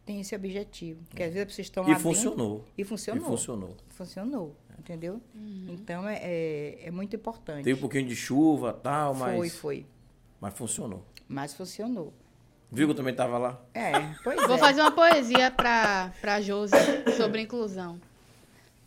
[0.06, 1.02] Tem esse objetivo.
[1.10, 2.66] Porque às vezes pessoas estão lá E dentro- funcionou.
[2.78, 3.24] E funcionou.
[3.24, 3.76] E funcionou.
[3.90, 5.22] Funcionou, entendeu?
[5.36, 5.66] Uhum.
[5.70, 7.64] Então, é, é, é muito importante.
[7.64, 9.86] Teve um pouquinho de chuva tal, mas, Foi, foi.
[10.42, 11.04] mas funcionou.
[11.28, 12.14] Mas funcionou.
[12.76, 13.62] Eu também tava lá?
[13.74, 13.92] É,
[14.24, 14.60] pois Vou é.
[14.60, 16.74] fazer uma poesia pra, pra Josi
[17.16, 18.00] sobre inclusão.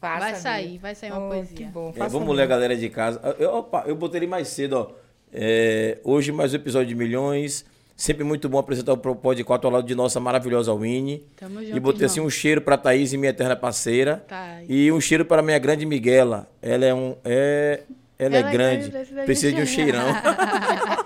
[0.00, 0.40] Faça, vai viu?
[0.40, 1.56] sair, vai sair uma Oh, poesia.
[1.56, 3.20] Que bom, É, vamos ler a galera de casa.
[3.38, 4.90] Eu, opa, eu botei ele mais cedo, ó.
[5.32, 7.64] É, hoje mais um episódio de Milhões.
[7.96, 11.26] Sempre muito bom apresentar o Pro Pod 4 ao lado de nossa maravilhosa Winnie.
[11.36, 14.24] Tamo junto, E botei assim um cheiro pra Thaís, minha eterna parceira.
[14.26, 14.66] Thaís.
[14.70, 16.48] E um cheiro para minha grande Miguela.
[16.62, 17.14] Ela é um.
[17.22, 17.82] É,
[18.18, 18.88] ela, é Ela é grande.
[18.88, 20.06] grande, precisa de Precisa de um cheirão.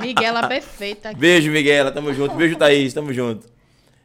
[0.00, 1.12] Miguela perfeita.
[1.14, 1.90] Beijo, Miguela.
[1.90, 2.34] Tamo junto.
[2.34, 2.92] Beijo, Thaís.
[2.92, 3.46] Tamo junto.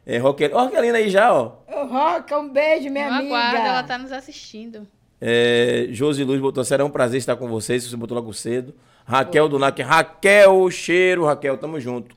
[0.06, 0.50] É, Roquel...
[0.52, 1.52] Ó, Roquelina aí já, ó.
[1.68, 3.34] Roca, um beijo, minha Não amiga.
[3.36, 4.86] aguarda, ela tá nos assistindo.
[5.20, 8.72] É, Josi Luz botou, será um prazer estar com vocês, você botou logo cedo.
[9.04, 12.14] Raquel do NAC, Raquel, cheiro, Raquel, tamo junto.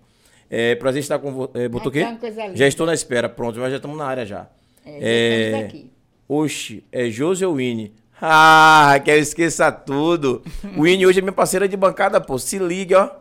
[0.50, 1.68] É, prazer estar com você.
[1.68, 2.04] botou o quê?
[2.04, 2.56] Linda.
[2.56, 4.48] Já estou na espera, pronto, mas já estamos na área já.
[4.86, 5.92] É, já estamos aqui.
[6.28, 7.94] Oxi, é Josi ou Winnie?
[8.22, 10.44] Ah, Raquel, esqueça tudo.
[10.78, 13.19] Winnie hoje é minha parceira de bancada, pô, se liga, ó.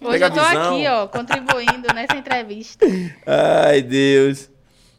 [0.00, 2.86] Hoje Pega eu tô aqui, ó, contribuindo nessa entrevista.
[3.26, 4.48] Ai, Deus.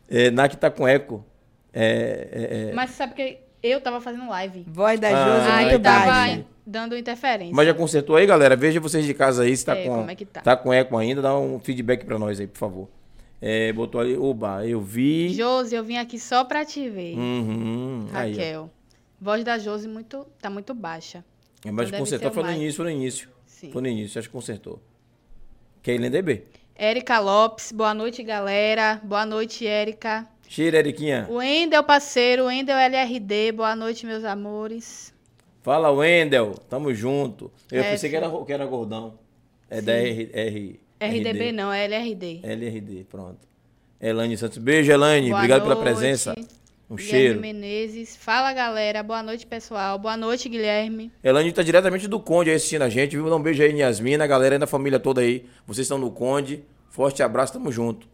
[0.10, 1.26] É, NAC tá com eco.
[1.74, 2.74] É, é, é.
[2.74, 4.66] Mas sabe que eu tava fazendo live.
[4.68, 6.46] Voz da Ah, Josi Aí muito tava baixa.
[6.66, 7.56] dando interferência.
[7.56, 8.56] Mas já consertou aí, galera?
[8.56, 9.96] Veja vocês de casa aí se tá É, com.
[9.96, 10.56] como é que tá.
[10.58, 12.90] com eco ainda, dá um feedback pra nós aí, por favor.
[13.42, 15.30] É, botou ali, oba, eu vi.
[15.34, 17.16] Josi, eu vim aqui só pra te ver.
[17.18, 18.32] Uhum, aí.
[18.34, 18.70] Raquel.
[19.22, 21.24] Voz da Josi muito, tá muito baixa.
[21.64, 23.30] É, mas Deve consertou, ser foi no início, foi no início.
[23.46, 23.72] Sim.
[23.72, 24.82] Foi no início, acho que consertou.
[25.84, 26.44] Kaylin DB.
[26.76, 29.02] Érica Lopes, boa noite, galera.
[29.04, 30.26] Boa noite, Érica.
[30.48, 31.28] Cheira, Eriquinha.
[31.30, 35.14] Wendel, parceiro, Wendel LRD, boa noite, meus amores.
[35.62, 36.56] Fala, Wendel.
[36.70, 37.52] Tamo junto.
[37.72, 39.14] Eu É, pensei que era, que era gordão.
[39.70, 42.40] É da R, R, RDB não, é LRD.
[42.44, 43.38] LRD, pronto.
[44.02, 44.58] Elane Santos.
[44.58, 45.28] Beijo, Elane.
[45.30, 45.86] Boa Obrigado pela noite.
[45.86, 46.34] presença.
[46.90, 47.40] Um Guilherme cheiro.
[47.40, 48.16] Menezes.
[48.16, 49.04] Fala, galera.
[49.04, 50.00] Boa noite, pessoal.
[50.00, 51.12] Boa noite, Guilherme.
[51.24, 53.30] Elane tá diretamente do Conde aí assistindo a gente, viu?
[53.30, 55.46] Dá um beijo aí, Yasmina, a galera aí da família toda aí.
[55.68, 56.64] Vocês estão no Conde.
[56.90, 58.08] Forte abraço, tamo junto.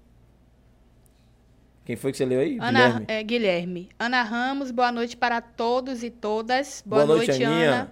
[1.86, 2.58] Quem foi que você leu aí?
[2.60, 3.06] Ana, Guilherme.
[3.08, 3.90] é, Guilherme.
[3.98, 6.84] Ana Ramos, boa noite para todos e todas.
[6.86, 7.44] Boa, Boa, noite, noite.
[7.44, 7.92] Ana.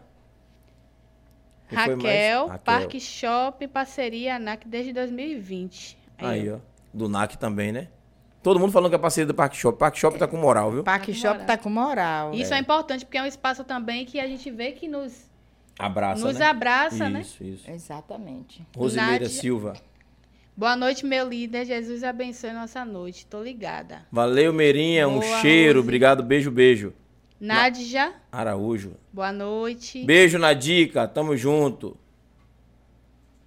[1.72, 2.60] Raquel, Raquel.
[2.66, 5.98] Parque Shop, parceria ANAC desde 2020.
[6.18, 6.58] Aí, ó.
[6.94, 7.88] Do NAC também, né?
[8.44, 9.78] Todo mundo falando que é parceria do Parque Shop.
[9.80, 10.84] Parque Shop tá com moral, viu?
[10.84, 11.48] Parque Tá Shop moral.
[11.48, 12.34] tá com moral.
[12.34, 12.60] Isso é.
[12.60, 15.30] importante, porque é um espaço também que a gente vê que nos,
[15.80, 16.46] Abraça, nos né?
[16.46, 17.22] abraça, né?
[17.22, 17.72] Isso, isso.
[17.72, 18.62] Exatamente.
[18.76, 19.74] Rosimeira Nádia- Silva.
[20.56, 21.66] Boa noite, meu líder.
[21.66, 23.26] Jesus abençoe nossa noite.
[23.26, 24.06] Tô ligada.
[24.12, 25.08] Valeu, Meirinha.
[25.08, 25.80] Um cheiro.
[25.80, 25.86] Rose.
[25.88, 26.22] Obrigado.
[26.22, 26.94] Beijo, beijo.
[27.40, 28.92] Nádia, Araújo.
[29.12, 30.04] boa noite.
[30.06, 31.08] Beijo na dica.
[31.08, 31.98] Tamo junto.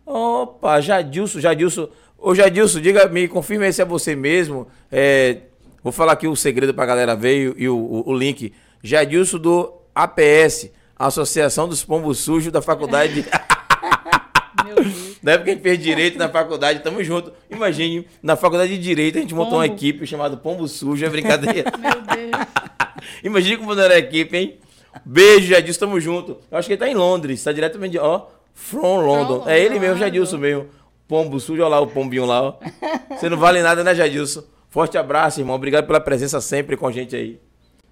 [0.04, 1.88] Opa, Jadilson, Jadilson.
[2.18, 4.66] Ô, Jadilson, diga, me confirma aí se é você mesmo.
[4.90, 5.38] É,
[5.83, 8.52] vou falar aqui o segredo pra galera ver e, e o, o- o link.
[8.83, 13.29] Jadilson do APS, Associação dos Pombos Sujos da Faculdade de...
[14.64, 15.16] Meu Deus.
[15.22, 17.33] Na época a gente fez direito na faculdade, tamo junto.
[17.50, 19.74] Imagine, na faculdade de direito a gente montou uma Pombo.
[19.76, 21.70] equipe chamada Pombo Sujo, é brincadeira.
[21.79, 22.46] Meu Deus.
[23.22, 24.57] Imagine como não era a equipe, hein?
[25.05, 26.38] Beijo, Jadilson, tamo junto.
[26.50, 29.44] Eu acho que ele tá em Londres, tá diretamente, de- ó, from London.
[29.46, 30.66] É ele mesmo, Jadilson mesmo.
[31.08, 32.54] Pombo sujo, olha lá o pombinho lá, ó.
[33.16, 34.42] Você não vale nada, né, Jadilson?
[34.68, 35.56] Forte abraço, irmão.
[35.56, 37.40] Obrigado pela presença sempre com a gente aí.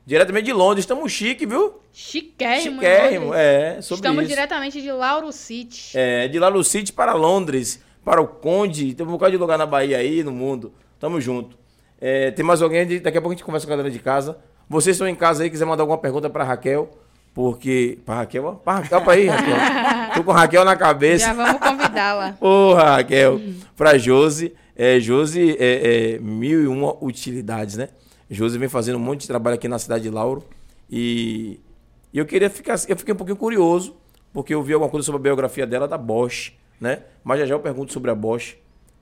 [0.06, 1.80] Diretamente de Londres, estamos chique, viu?
[1.90, 2.76] Chiquérrimo.
[2.76, 4.34] Chiquérrimo, é, sobre Estamos isso.
[4.34, 5.96] diretamente de Lauro City.
[5.96, 9.64] É, de Lalo City para Londres, para o Conde, tem um bocado de lugar na
[9.64, 10.74] Bahia aí, no mundo.
[11.00, 11.56] Tamo junto.
[11.98, 14.36] É, tem mais alguém, daqui a pouco a gente conversa com a galera de casa.
[14.68, 16.90] Vocês estão em casa aí, quiser mandar alguma pergunta para Raquel,
[17.34, 17.98] porque...
[18.06, 18.52] Para Raquel, ó.
[18.52, 20.14] Para Raquel, para aí, Raquel.
[20.14, 21.26] Tô com Raquel na cabeça.
[21.26, 22.32] Já vamos convidá-la.
[22.38, 23.40] Porra, Raquel.
[23.76, 24.54] Pra Josi.
[24.76, 27.88] É, Josi é, é mil e uma utilidades, né?
[28.30, 30.44] Josi vem fazendo um monte de trabalho aqui na cidade de Lauro.
[30.88, 31.60] E,
[32.12, 32.76] e eu queria ficar.
[32.88, 33.96] Eu fiquei um pouquinho curioso,
[34.32, 37.02] porque eu vi alguma coisa sobre a biografia dela da Bosch, né?
[37.22, 38.56] Mas já já eu pergunto sobre a Bosch.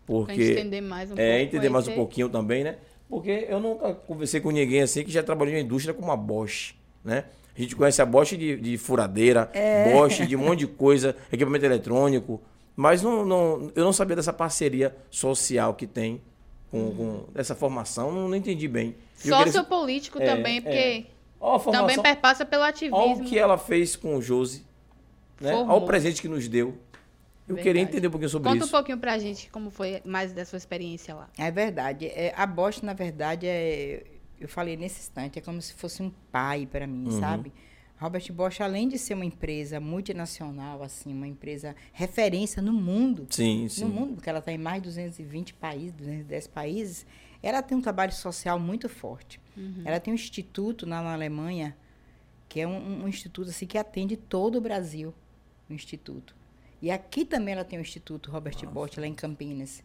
[0.06, 2.76] Porque Pra entender mais um é, pouco, entender mais um pouquinho também, né?
[3.08, 6.74] Porque eu nunca conversei com ninguém assim que já trabalhou em indústria como a Bosch,
[7.04, 7.24] né?
[7.56, 9.92] A gente conhece a Bosch de, de furadeira, É.
[9.92, 12.40] Bosch de um monte de coisa, equipamento eletrônico,
[12.74, 16.20] mas não, não, eu não sabia dessa parceria social que tem
[16.70, 18.94] com, com essa formação, não, não entendi bem.
[19.24, 20.60] Eu queria- Sociopolítico É, também, é.
[20.62, 21.06] porque
[21.38, 22.96] Ó a formação, também perpassa pelo ativismo.
[22.96, 24.64] Olha o que ela fez com o Josi,
[25.40, 25.52] né?
[25.52, 25.76] Formou.
[25.76, 26.68] Olha o presente que nos deu.
[27.48, 27.62] Eu Verdade.
[27.68, 28.72] queria entender um pouquinho sobre Conta um isso.
[28.72, 31.28] pouquinho pra gente como foi mais da sua experiência lá.
[31.36, 32.06] É verdade.
[32.06, 34.04] É, a Bosch, na verdade, é,
[34.44, 37.20] eu falei nesse instante, é como se fosse um pai para mim, Uhum.
[37.20, 37.52] sabe?
[37.98, 43.68] Robert Bosch, além de ser uma empresa multinacional, assim, uma empresa referência no mundo, Sim,
[43.68, 43.84] sim.
[43.84, 47.06] no mundo, porque ela está em mais de 220 países, 210 países,
[47.40, 49.40] ela tem um trabalho social muito forte.
[49.84, 51.76] Ela tem um instituto na, na Alemanha,
[52.48, 55.14] que é um, um instituto assim, que atende todo o Brasil,
[55.70, 56.34] o instituto.
[56.80, 59.82] E aqui também ela tem o Instituto Robert Bosch, lá em Campinas.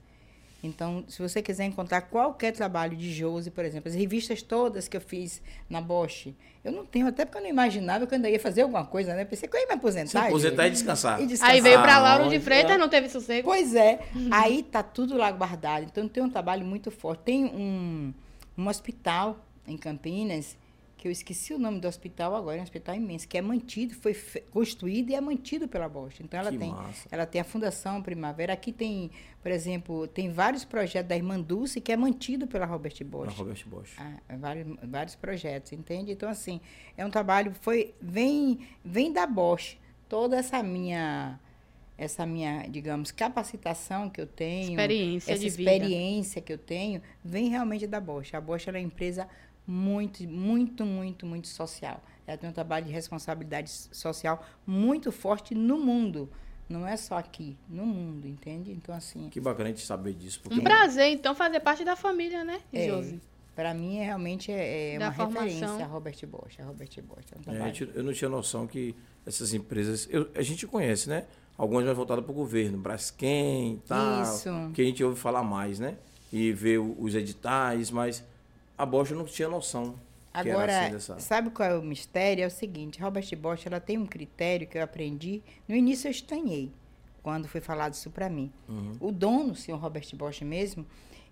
[0.64, 4.98] Então, se você quiser encontrar qualquer trabalho de Josi, por exemplo, as revistas todas que
[4.98, 8.30] eu fiz na Bosch, eu não tenho, até porque eu não imaginava que eu ainda
[8.30, 9.24] ia fazer alguma coisa, né?
[9.24, 10.26] Pensei que eu ia me Se aposentar.
[10.28, 11.22] aposentar e descansar.
[11.22, 11.56] E descansar.
[11.56, 12.78] Aí veio pra Ah, Lauro de Freitas, é.
[12.78, 13.48] não teve sossego.
[13.48, 14.00] Pois é.
[14.32, 15.84] Aí tá tudo lá guardado.
[15.84, 17.22] Então tem um trabalho muito forte.
[17.24, 18.12] Tem um,
[18.58, 20.58] um hospital em Campinas,
[20.98, 23.94] que eu esqueci o nome do hospital agora, é um hospital imenso, que é mantido,
[23.94, 24.16] foi
[24.52, 26.20] construído e é mantido pela Bosch.
[26.22, 27.08] Então ela Que tem, massa.
[27.12, 28.54] ela tem a Fundação Primavera.
[28.54, 32.96] Aqui tem, por exemplo, tem vários projetos da Irmã Dulce que é mantido pela Robert
[33.06, 33.38] Bosch.
[33.38, 33.94] Robert Bosch.
[34.00, 36.12] Ah, vários, vários projetos, entende?
[36.12, 36.60] Então, assim,
[36.98, 39.78] é um trabalho, foi, vem, vem da Bosch.
[40.10, 41.40] Toda essa minha,
[41.98, 45.72] essa minha, digamos, capacitação que eu tenho, Experiência essa de vida.
[45.74, 48.34] experiência que eu tenho, vem realmente da Bosch.
[48.34, 49.28] A Bosch é uma empresa
[49.68, 52.02] muito, muito, muito, muito social.
[52.26, 56.30] Ela tem um trabalho de responsabilidade social muito forte no mundo.
[56.70, 58.72] Não é só aqui, no mundo, entende?
[58.72, 60.42] Então, assim, Que bacana a gente saber disso.
[60.42, 62.88] Porque Um prazer, então, fazer parte da família, né, É.
[62.88, 63.22] Josi?
[63.56, 65.44] para mim, é, realmente é, é uma formação.
[65.48, 66.60] referência a Robert Bosch.
[66.60, 68.94] A Robert Bosch é um é, gente- eu não tinha noção que
[69.26, 70.08] essas empresas.
[70.12, 71.26] eu- a gente conhece, né?
[71.58, 74.22] Algumas mais voltadas para o governo, Braskem e tal.
[74.24, 74.50] Isso.
[74.76, 75.98] Que a gente ouve falar mais, né?
[76.32, 78.24] E vê o- os editais, mas
[78.78, 79.96] a Bosch não tinha noção.
[80.34, 82.44] Agora, assim dessa- sabe qual é o mistério?
[82.44, 85.42] É o seguinte, Robert Bosch, ela tem um critério que eu aprendi.
[85.68, 86.72] No início eu estranhei,
[87.24, 88.52] quando foi falado isso para mim.
[88.70, 88.92] Uhum.
[89.00, 90.86] O dono, o senhor Robert Bosch mesmo,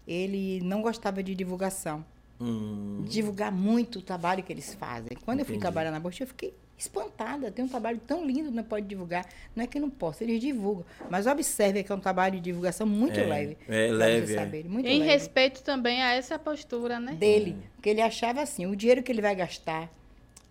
[0.08, 2.04] ele não gostava de divulgação.
[2.42, 5.16] Hum, Divulgar muito o trabalho que eles fazem.
[5.24, 5.62] Quando eu fui Entendi.
[5.62, 7.52] trabalhar na Bosch, eu fiquei espantada.
[7.52, 9.26] Tem um trabalho tão lindo, não pode divulgar.
[9.56, 10.86] Não é que não possa, eles divulgam.
[11.10, 13.58] Mas observe que é um trabalho de divulgação muito É, leve.
[13.68, 14.64] é leve, é.
[14.64, 17.14] muito Em leve respeito também a essa postura, né?
[17.14, 17.56] dele.
[17.76, 19.90] Porque ele achava assim, o dinheiro que ele vai gastar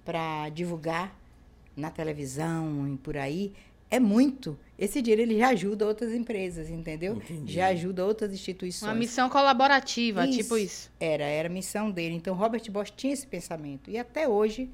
[0.05, 1.15] para divulgar
[1.77, 3.53] na televisão e por aí
[3.91, 4.59] é muito.
[4.79, 7.15] Esse dinheiro ele já ajuda outras empresas, entendeu?
[7.17, 7.53] Entendi.
[7.53, 8.89] Já ajuda outras instituições.
[8.91, 10.39] Uma missão colaborativa, Isso.
[10.39, 10.91] tipo isso.
[10.99, 12.15] Era, era a missão dele.
[12.17, 13.89] Então, Robert Bosch tinha esse pensamento.
[13.91, 14.69] E até hoje,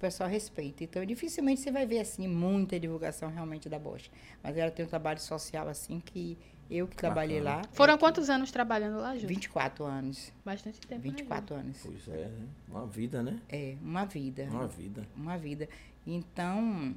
[0.00, 0.82] o pessoal respeita.
[0.82, 4.10] Então, dificilmente você vai ver, assim, muita divulgação realmente da Bosch.
[4.42, 6.38] Mas ela tem um trabalho social, assim, que
[6.70, 7.60] eu que trabalhei lá...
[7.72, 9.26] Foram é que- quantos anos trabalhando lá, Josi?
[9.26, 10.32] 24 anos.
[10.42, 11.76] Bastante tempo, né, 24 anos.
[11.82, 12.46] Pois é, né?
[12.66, 13.38] Uma vida, né?
[13.50, 14.44] É, uma vida.
[14.50, 15.06] Uma vida.
[15.14, 15.68] uma vida.
[16.06, 16.94] Então,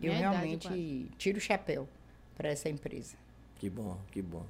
[0.00, 1.86] eu realmente tiro o chapéu
[2.34, 3.14] para essa empresa.
[3.56, 4.46] Que bom, que bom.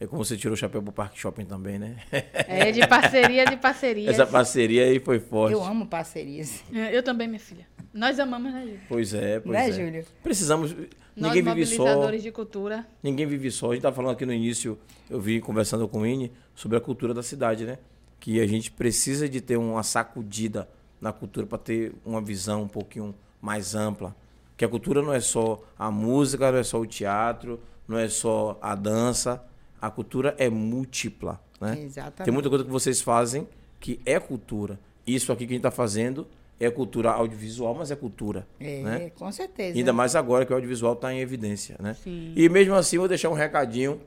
[0.00, 1.96] É como você tirou o chapéu pro Parque Shopping também, né?
[2.10, 4.10] É, de parceria, de parceria.
[4.10, 5.52] Essa parceria aí foi forte.
[5.52, 6.62] Eu amo parcerias.
[6.92, 7.66] Eu também, minha filha.
[7.92, 8.80] Nós amamos, né, Júlio?
[8.88, 9.72] Pois é, pois né, é.
[9.72, 10.04] Júlio?
[10.22, 10.74] Precisamos.
[11.16, 12.10] Nós, Ninguém vive só.
[12.10, 12.84] de cultura.
[13.00, 13.66] Ninguém vive só.
[13.66, 14.76] A gente estava falando aqui no início,
[15.08, 17.78] eu vi conversando com o Ine sobre a cultura da cidade, né?
[18.18, 20.68] Que a gente precisa de ter uma sacudida
[21.00, 24.14] na cultura para ter uma visão um pouquinho mais ampla.
[24.56, 28.08] Que a cultura não é só a música, não é só o teatro, não é
[28.08, 29.40] só a dança.
[29.84, 31.78] A cultura é múltipla, né?
[31.82, 32.24] Exatamente.
[32.24, 33.46] Tem muita coisa que vocês fazem
[33.78, 34.80] que é cultura.
[35.06, 36.26] Isso aqui que a gente está fazendo
[36.58, 38.46] é cultura audiovisual, mas é cultura.
[38.58, 39.12] É, né?
[39.14, 39.76] com certeza.
[39.76, 41.94] Ainda mais agora que o audiovisual está em evidência, né?
[42.02, 42.32] Sim.
[42.34, 44.00] E mesmo assim, vou deixar um recadinho.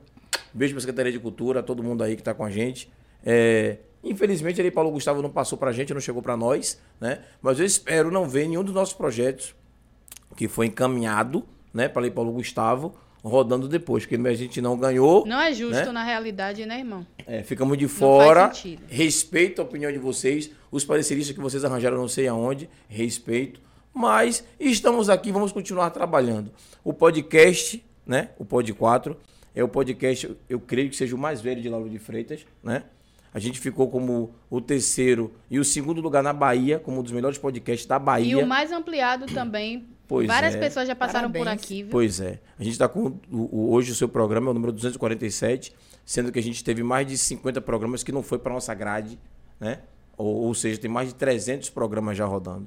[0.52, 2.90] Beijo para a Secretaria de Cultura, todo mundo aí que está com a gente.
[3.24, 7.20] É, infelizmente, ali Paulo Gustavo não passou para a gente, não chegou para nós, né?
[7.40, 9.54] Mas eu espero não ver nenhum dos nossos projetos
[10.36, 15.26] que foi encaminhado, né, para ali Paulo Gustavo, rodando depois, porque a gente não ganhou.
[15.26, 15.92] Não é justo Né?
[15.92, 17.06] na realidade, né, irmão?
[17.26, 18.50] É, ficamos de fora.
[18.88, 20.50] Respeito a opinião de vocês.
[20.70, 22.68] Os pareceristas que vocês arranjaram, não sei aonde.
[22.88, 23.60] Respeito.
[23.92, 26.50] Mas estamos aqui, vamos continuar trabalhando.
[26.84, 28.30] O podcast, né?
[28.38, 29.16] O Pod 4,
[29.54, 32.84] é o podcast, eu creio que seja o mais velho de Lauro de Freitas, né?
[33.34, 37.12] A gente ficou como o terceiro e o segundo lugar na Bahia, como um dos
[37.12, 38.38] melhores podcasts da E Bahia.
[38.38, 40.58] o mais ampliado também Pois Várias é.
[40.58, 41.62] pessoas já passaram por Parabéns.
[41.62, 41.90] aqui, viu?
[41.92, 42.40] Pois é.
[42.58, 43.18] A gente está com.
[43.30, 45.72] o- o- hoje o seu programa é o número 247,
[46.04, 49.18] sendo que a gente teve mais de 50 programas que não foi para nossa grade,
[49.60, 49.80] né?
[50.16, 52.66] Ou, ou seja, tem mais de 300 programas já rodando.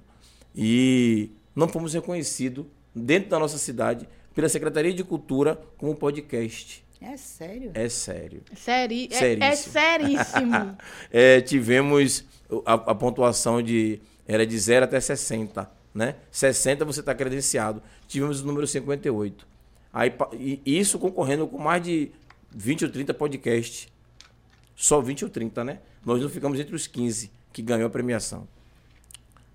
[0.56, 2.66] E não fomos reconhecidos
[2.96, 6.86] dentro da nossa cidade pela Secretaria de Cultura como podcast.
[7.02, 7.72] É sério?
[7.74, 8.44] É sério.
[8.56, 9.10] Seri...
[9.12, 9.74] É, é Seríssimo.
[9.74, 10.78] seríssimo.
[11.12, 12.24] É, tivemos
[12.66, 16.16] a, a pontuação de era de 0 até 60, né?
[16.32, 17.82] 60 você está credenciado.
[18.08, 19.48] Tivemos o número 58.
[19.94, 22.12] Aí, e isso concorrendo com mais de
[22.52, 23.88] 20 ou 30 podcasts.
[24.76, 25.80] Só 20 ou 30, né?
[26.06, 28.48] Nós não ficamos entre os 15 que ganhou a premiação.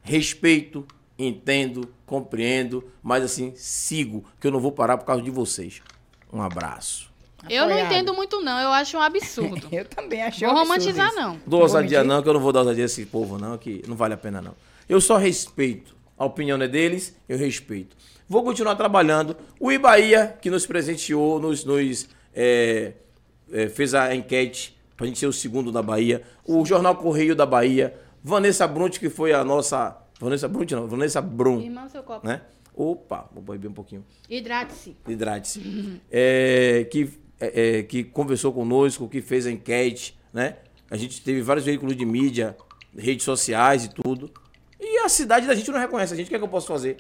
[0.03, 0.87] Respeito,
[1.19, 5.83] entendo, compreendo, mas assim, sigo, que eu não vou parar por causa de vocês.
[6.33, 7.11] Um abraço.
[7.49, 8.59] Eu não entendo muito, não.
[8.59, 9.69] Eu acho um absurdo.
[9.73, 11.17] Eu também achei Vou um absurdo romantizar, isso.
[11.17, 11.41] não.
[11.47, 13.95] Dou ousadia não, que eu não vou dar ousadia a esse povo não, que não
[13.97, 14.55] vale a pena não.
[14.89, 15.96] Eu só respeito.
[16.19, 17.97] A opinião é deles, eu respeito.
[18.29, 19.37] Vou continuar trabalhando.
[19.61, 22.93] O Ibaía, que nos presenteou, nos, nos, é,
[23.53, 26.23] é, fez a enquete pra gente ser o segundo da Bahia.
[26.45, 27.95] O Jornal Correio da Bahia.
[28.23, 29.97] Vanessa Brunt, que foi a nossa...
[30.19, 32.27] Vanessa Brunt não, Vanessa Brum, Irmão, seu copo.
[32.27, 32.41] né?
[32.75, 34.05] Opa, vou beber um pouquinho.
[34.29, 34.97] Hidrate-se.
[35.07, 36.01] Hidrate-se.
[36.11, 40.57] É, que, é, é, que conversou conosco, que fez a enquete, né?
[40.91, 42.57] A gente teve vários veículos de mídia,
[42.97, 44.31] redes sociais e tudo.
[45.07, 46.27] A cidade da gente não reconhece a gente.
[46.27, 46.97] O que é que eu posso fazer?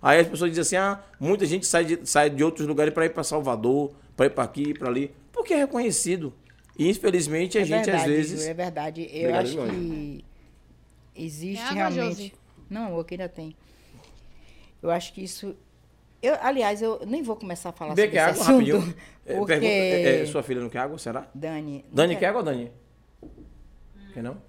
[0.00, 3.04] Aí as pessoas dizem assim: ah, muita gente sai de, sai de outros lugares para
[3.04, 5.12] ir para Salvador, para ir para aqui, para ali.
[5.32, 6.32] Porque é reconhecido.
[6.78, 8.46] E infelizmente a É gente verdade, às vezes.
[8.46, 9.02] É verdade.
[9.12, 10.24] Eu Obrigado, acho que
[11.16, 12.00] existe É realmente.
[12.16, 12.32] Josi?
[12.70, 13.56] Não, o aqui ainda tem.
[14.80, 15.56] Eu acho que isso.
[16.22, 18.52] Eu, aliás, eu nem vou começar a falar Bê, sobre esse água assunto.
[18.76, 18.94] rapidinho?
[19.26, 19.52] É, Porque...
[19.52, 21.28] pergunta, é, é, sua filha não quer água, será?
[21.34, 21.84] Dani.
[21.88, 22.70] não Dani quer- quer água, Dani?
[24.14, 24.40] Quer não?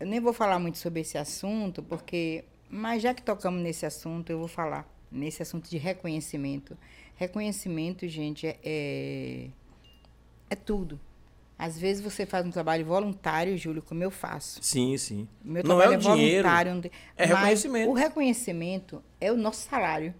[0.00, 2.44] Eu nem vou falar muito sobre esse assunto, porque.
[2.70, 4.88] Mas já que tocamos nesse assunto, eu vou falar.
[5.12, 6.76] Nesse assunto de reconhecimento.
[7.16, 9.48] Reconhecimento, gente, é, é,
[10.48, 10.98] é tudo.
[11.58, 14.62] Às vezes você faz um trabalho voluntário, Júlio, como eu faço.
[14.62, 15.28] Sim, sim.
[15.44, 16.48] Meu não é trabalho o dinheiro.
[16.48, 16.90] voluntário.
[17.16, 17.90] é reconhecimento.
[17.90, 20.14] O reconhecimento é o nosso salário.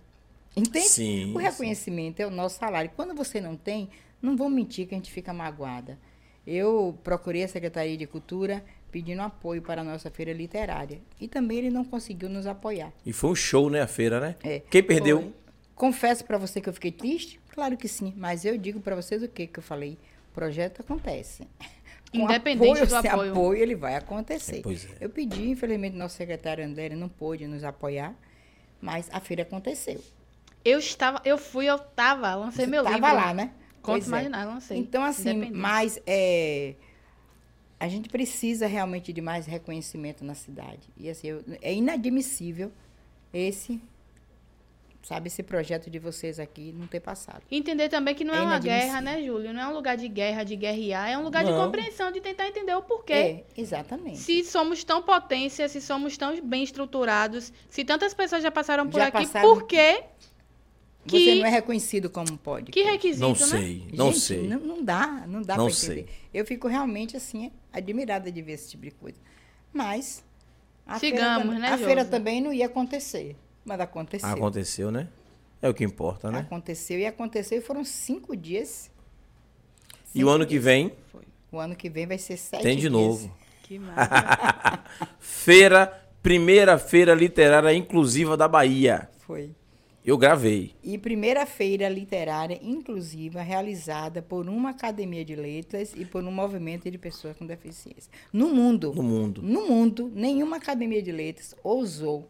[0.54, 0.88] Entende?
[0.88, 2.90] Sim, O reconhecimento é o nosso salário.
[2.94, 3.88] Quando você não tem,
[4.20, 5.98] não vou mentir que a gente fica magoada.
[6.46, 11.01] Eu procurei a Secretaria de Cultura pedindo apoio para a nossa feira literária.
[11.20, 12.93] E também ele não conseguiu nos apoiar.
[13.05, 14.36] E foi um show, né, a feira, né?
[14.43, 14.61] É.
[14.70, 15.20] Quem perdeu?
[15.22, 15.32] Foi.
[15.74, 17.41] Confesso para você que eu fiquei triste?
[17.55, 18.12] Claro que sim.
[18.16, 19.97] Mas eu digo para vocês o que que eu falei.
[20.30, 21.47] O projeto acontece.
[22.12, 23.30] Com Independente apoio, do apoio.
[23.32, 24.59] apoio, ele vai acontecer.
[24.59, 24.88] É, pois é.
[25.01, 28.14] Eu pedi, infelizmente, nosso secretário André ele não pôde nos apoiar,
[28.80, 30.03] mas a feira aconteceu.
[30.64, 33.14] Eu estava, eu fui, eu tava, lancei meu Tava livro.
[33.14, 33.53] lá, né?
[33.80, 34.09] Contos Pois é.
[34.09, 34.78] Imaginários, lancei.
[34.78, 36.74] Então, assim, mas é,
[37.80, 40.88] a gente precisa realmente de mais reconhecimento na cidade.
[40.96, 42.70] E assim, eu- é inadmissível
[43.32, 43.80] esse,
[45.02, 47.42] sabe, esse projeto de vocês aqui não ter passado.
[47.50, 49.52] Entender também que não é, É uma guerra, né, Júlio?
[49.54, 51.64] Não é um lugar de guerra, de guerrear, é um lugar de Não.
[51.64, 53.12] compreensão, de tentar entender o porquê.
[53.14, 54.18] É, exatamente.
[54.18, 58.98] Se somos tão potência, se somos tão bem estruturados, se tantas pessoas já passaram por
[59.00, 59.48] Já aqui, passaram.
[59.48, 60.04] por quê?
[61.06, 62.70] Você que- não é reconhecido como pode.
[62.70, 63.36] Que requisito, Não né?
[63.36, 64.46] sei, não Gente, sei.
[64.46, 66.00] Não, não dá, não dá Não para sei.
[66.00, 66.12] entender.
[66.34, 69.18] Eu fico realmente assim admirada de ver esse tipo de coisa.
[69.72, 70.24] Mas
[70.86, 74.28] a, Sigamos, feira, né, a feira também não ia acontecer, mas aconteceu.
[74.28, 75.08] Aconteceu, né?
[75.62, 76.40] É o que importa, né?
[76.40, 78.90] Aconteceu e aconteceu e foram cinco dias.
[80.14, 80.64] E Cinco o ano que dias.
[80.64, 80.92] vem
[81.52, 82.92] O ano que vem vai ser sete tem de dias.
[82.92, 83.36] novo.
[83.62, 84.84] Que massa.
[85.18, 85.86] Feira,
[86.22, 89.08] primeira feira literária inclusiva da Bahia.
[89.18, 89.54] Foi.
[90.05, 90.74] Eu gravei.
[90.82, 96.90] E primeira feira literária inclusiva realizada por uma academia de letras e por um movimento
[96.90, 98.11] de pessoas com deficiência.
[98.32, 98.92] No mundo.
[98.94, 99.42] No mundo.
[99.42, 102.26] No mundo, nenhuma academia de letras ousou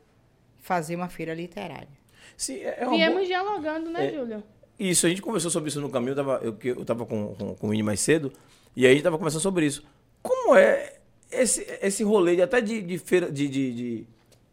[0.59, 1.89] fazer uma feira literária.
[2.37, 4.13] Sim, é é uma Viemos boa- dialogando, né, É.
[4.19, 4.43] Júlio?
[4.79, 7.35] Isso, a gente conversou sobre isso no caminho, eu tava, eu, que eu tava com,
[7.35, 8.33] com, com o Vini mais cedo,
[8.75, 9.85] e aí a gente tava conversando sobre isso.
[10.23, 10.95] Como é
[11.31, 14.07] esse, esse rolê de, até de, de feira, de, de, de,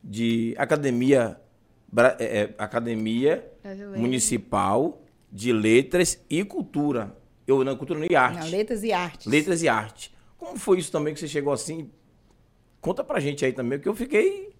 [0.03, 1.39] de academia,
[2.19, 3.45] é, é, academia
[3.95, 7.15] municipal de letras e cultura.
[7.45, 8.39] Eu, não, cultura e arte.
[8.39, 9.27] Não, letras e artes.
[9.27, 10.13] Letras e arte.
[10.37, 11.89] Como foi isso também que você chegou assim?
[12.81, 14.53] Conta pra gente aí também, que eu fiquei.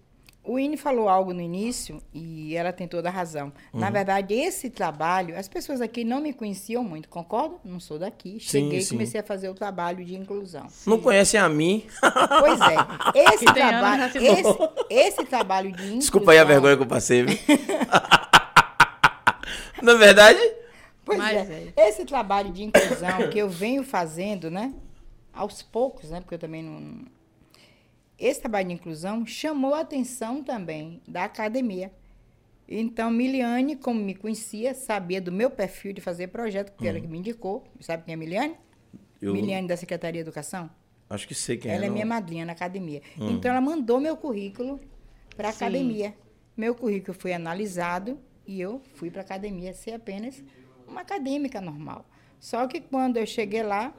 [0.48, 3.52] O Ine falou algo no início e ela tem toda a razão.
[3.72, 3.80] Uhum.
[3.80, 7.60] Na verdade, esse trabalho, as pessoas aqui não me conheciam muito, concordo?
[7.64, 8.40] Não sou daqui.
[8.40, 10.66] Cheguei e comecei a fazer o trabalho de inclusão.
[10.86, 11.86] Não conhecem a mim.
[12.40, 12.76] Pois é,
[13.34, 15.98] esse trabalho, se esse, esse trabalho de inclusão.
[15.98, 17.24] Desculpa aí a vergonha que eu passei.
[17.24, 17.38] viu?
[19.82, 20.40] Na verdade,
[21.08, 24.74] Pois Mas é, esse trabalho de inclusão que eu venho fazendo, né?
[25.32, 26.20] Aos poucos, né?
[26.20, 27.06] Porque eu também não.
[28.18, 31.92] Esse trabalho de inclusão chamou a atenção também da academia.
[32.68, 37.06] Então, Miliane, como me conhecia, sabia do meu perfil de fazer projeto, porque ela que
[37.06, 37.64] me indicou.
[37.80, 38.54] Sabe quem é Miliane?
[39.22, 40.68] Eu Miliane da Secretaria de Educação.
[41.08, 43.00] acho que sei quem ela é não- minha madrinha na academia.
[43.16, 44.78] Então, ela mandou meu currículo
[45.36, 46.14] para a academia.
[46.56, 50.42] Meu currículo foi analisado e eu fui para a academia ser apenas
[50.86, 52.04] uma acadêmica normal.
[52.38, 53.94] Só que quando eu cheguei lá,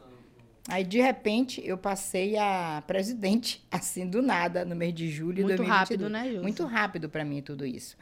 [0.69, 5.43] aí de repente eu passei a presidente, assim do nada, no mês de julho de
[5.43, 5.79] Muito 2022.
[5.79, 6.41] rápido, né, Josi?
[6.41, 7.97] Muito rápido para mim tudo isso.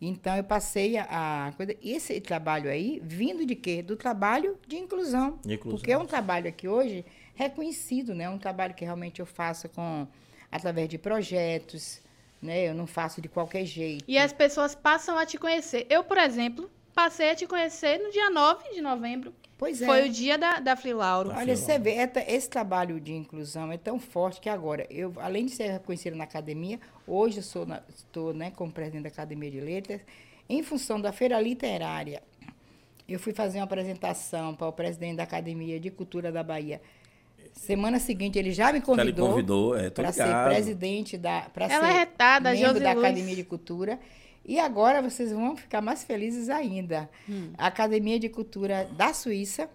[0.00, 3.82] Então eu passei a, a coisa, esse trabalho aí vindo de quê?
[3.82, 5.38] Do trabalho de inclusão.
[5.44, 5.78] De inclusão.
[5.78, 8.24] Porque é um trabalho aqui hoje reconhecido, né?
[8.24, 10.06] É um trabalho que realmente eu faço com
[10.50, 12.00] através de projetos,
[12.42, 12.68] né?
[12.68, 14.04] Eu não faço de qualquer jeito.
[14.06, 15.86] E as pessoas passam a te conhecer.
[15.88, 19.32] Eu, por exemplo, passei a te conhecer no dia 9 de novembro.
[19.56, 19.86] Pois é.
[19.86, 21.28] Foi o dia da, da Flilauro.
[21.30, 25.12] Da Olha, você vê, é esse trabalho de inclusão é tão forte que agora, eu,
[25.18, 29.08] além de ser reconhecida na academia, hoje eu sou na- estou né, como presidente da
[29.08, 30.00] Academia de Letras,
[30.48, 32.22] em função da feira literária.
[33.08, 36.80] Eu fui fazer uma apresentação para o presidente da Academia de Cultura da Bahia.
[37.52, 41.42] Semana seguinte, ele já me Já convidou, convidou, é, para ser presidente da.
[41.42, 43.04] Para Ela ser é retada, membro Josi da Luz.
[43.04, 44.00] Academia de Cultura.
[44.44, 47.08] E agora vocês vão ficar mais felizes ainda.
[47.28, 47.52] Hum.
[47.56, 49.68] A Academia de Cultura da Suíça,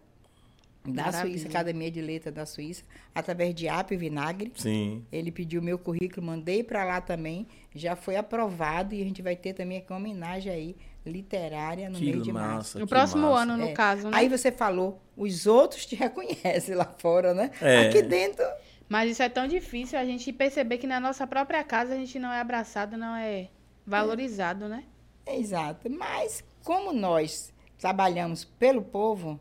[0.85, 1.21] da Maravilha.
[1.33, 4.51] Suíça, Academia de Letras da Suíça, através de App Vinagre.
[4.55, 5.03] Sim.
[5.11, 9.35] Ele pediu meu currículo, mandei para lá também, já foi aprovado e a gente vai
[9.35, 12.79] ter também aqui uma homenagem aí literária no Que mês de março.
[12.79, 13.41] No próximo massa.
[13.43, 13.73] ano, no É.
[13.73, 14.17] caso, né?
[14.17, 17.51] Aí você falou, os outros te reconhecem lá fora, né?
[17.61, 17.87] É.
[17.87, 18.45] Aqui dentro
[18.87, 22.17] Mas isso é tão difícil a gente perceber que na nossa própria casa a gente
[22.19, 23.47] não é abraçado, não é
[23.89, 24.83] valorizado, né?
[25.25, 25.89] Exato.
[25.89, 29.39] Mas como nós trabalhamos pelo povo,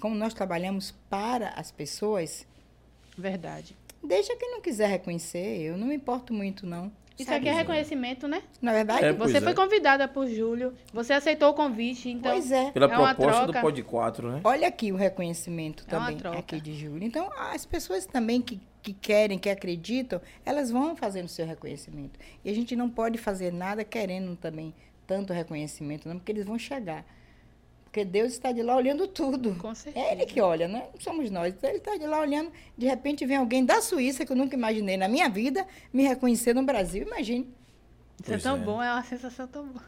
[0.00, 2.46] como nós trabalhamos para as pessoas,
[3.16, 3.76] Verdade.
[4.02, 5.60] deixa quem não quiser reconhecer.
[5.60, 6.90] Eu não me importo muito, não.
[7.18, 7.40] Isso Sabe?
[7.40, 8.42] aqui é reconhecimento, né?
[8.60, 9.54] Na verdade, É, Você Pois foi é.
[9.54, 12.32] convidada por Júlio, você aceitou o convite, então.
[12.32, 12.70] pois é.
[12.70, 13.52] Pela É uma proposta do.
[13.60, 14.40] Pod 4, né?
[14.42, 17.06] Olha aqui o reconhecimento É também aqui de Júlio.
[17.06, 22.18] Então, as pessoas também que, que querem, que acreditam, elas vão fazendo seu reconhecimento.
[22.44, 24.74] E a gente não pode fazer nada querendo também
[25.06, 27.04] tanto reconhecimento, não, porque eles vão chegar.
[27.84, 29.54] Porque Deus está de lá olhando tudo.
[29.56, 30.06] Com certeza.
[30.06, 30.88] É ele que olha, né?
[30.94, 31.52] Não somos nós.
[31.52, 32.50] Então, ele está de lá olhando.
[32.76, 36.54] De repente vem alguém da Suíça, que eu nunca imaginei na minha vida, me reconhecer
[36.54, 37.06] no Brasil.
[37.06, 37.52] Imagine.
[38.22, 38.60] Isso é tão é.
[38.60, 39.84] bom, é uma sensação tão boa.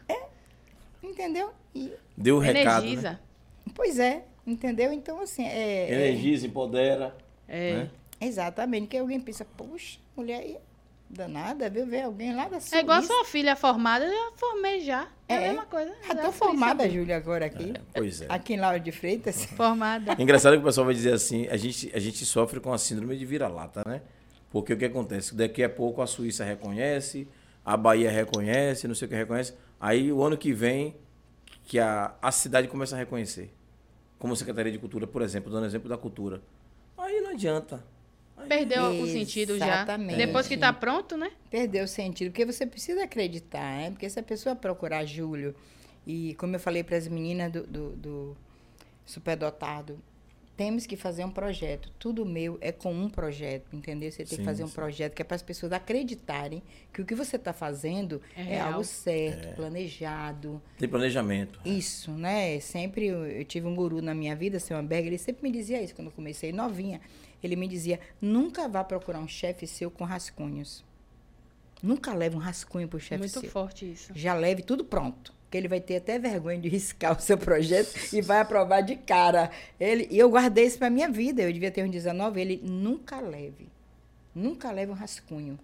[1.01, 1.51] Entendeu?
[1.73, 2.83] E, Deu o recado.
[2.83, 2.91] Né?
[2.91, 3.19] Energiza.
[3.73, 4.91] pois é, entendeu?
[4.93, 5.89] Então, assim, é.
[5.89, 7.15] é- Energiza, empodera.
[7.47, 7.73] É.
[7.73, 7.89] Né?
[8.25, 10.57] Exatamente, que alguém pensa, puxa, mulher aí,
[11.09, 12.77] danada, viu ver alguém lá da Suíça.
[12.77, 15.07] É igual a sua filha formada, eu já formei já.
[15.27, 15.47] É, a É.
[15.49, 15.93] mesma coisa.
[16.07, 17.73] Já tô formada, Júlia, agora aqui.
[17.93, 18.25] Pois é.
[18.29, 19.45] Aqui em Laura de Freitas.
[19.55, 20.15] Formada.
[20.19, 23.15] Engraçado que o pessoal vai dizer assim, a gente, a gente sofre com a síndrome
[23.17, 24.01] de vira-lata, né?
[24.49, 25.35] Porque o que acontece?
[25.35, 27.27] Daqui a pouco a Suíça reconhece,
[27.63, 29.53] a Bahia reconhece, não sei o que reconhece.
[29.79, 30.95] Aí o ano que vem,
[31.65, 33.53] que a, a cidade começa a reconhecer.
[34.17, 36.41] Como Secretaria de Cultura, por exemplo, dando exemplo da cultura.
[36.97, 37.83] Aí não adianta.
[38.45, 39.65] Perdeu o sentido já.
[39.65, 40.17] Exatamente.
[40.17, 41.31] Depois que tá pronto, né?
[41.49, 43.91] Perdeu o sentido, porque você precisa acreditar, né?
[43.91, 45.55] Porque se a pessoa procurar Júlio,
[46.05, 48.37] e como eu falei para as meninas do, do, do
[49.05, 49.99] superdotado,
[50.55, 51.91] temos que fazer um projeto.
[51.99, 54.09] Tudo meu é com um projeto, entendeu?
[54.09, 54.73] Você tem Sim, que fazer um sim.
[54.73, 58.59] projeto que é para as pessoas acreditarem que o que você está fazendo É é,
[58.61, 60.61] algo certo, planejado.
[60.77, 61.59] Tem planejamento.
[61.65, 62.59] Isso, né?
[62.61, 65.81] Sempre eu, eu tive um guru na minha vida, seu Amberg, ele sempre me dizia
[65.81, 67.01] isso quando eu comecei novinha.
[67.45, 70.83] Ele me dizia: nunca vá procurar um chefe seu com rascunhos.
[71.81, 73.49] Nunca leve um rascunho pro chefe Muito seu.
[73.49, 74.11] forte isso.
[74.15, 75.33] Já leve tudo pronto.
[75.51, 78.95] Que ele vai ter até vergonha de riscar o seu projeto e vai aprovar de
[78.95, 79.51] cara.
[79.79, 81.43] Ele, e eu guardei isso pra minha vida.
[81.43, 82.41] Eu devia ter uns 19.
[82.41, 83.69] Ele nunca leve.
[84.33, 85.59] Nunca leve um rascunho.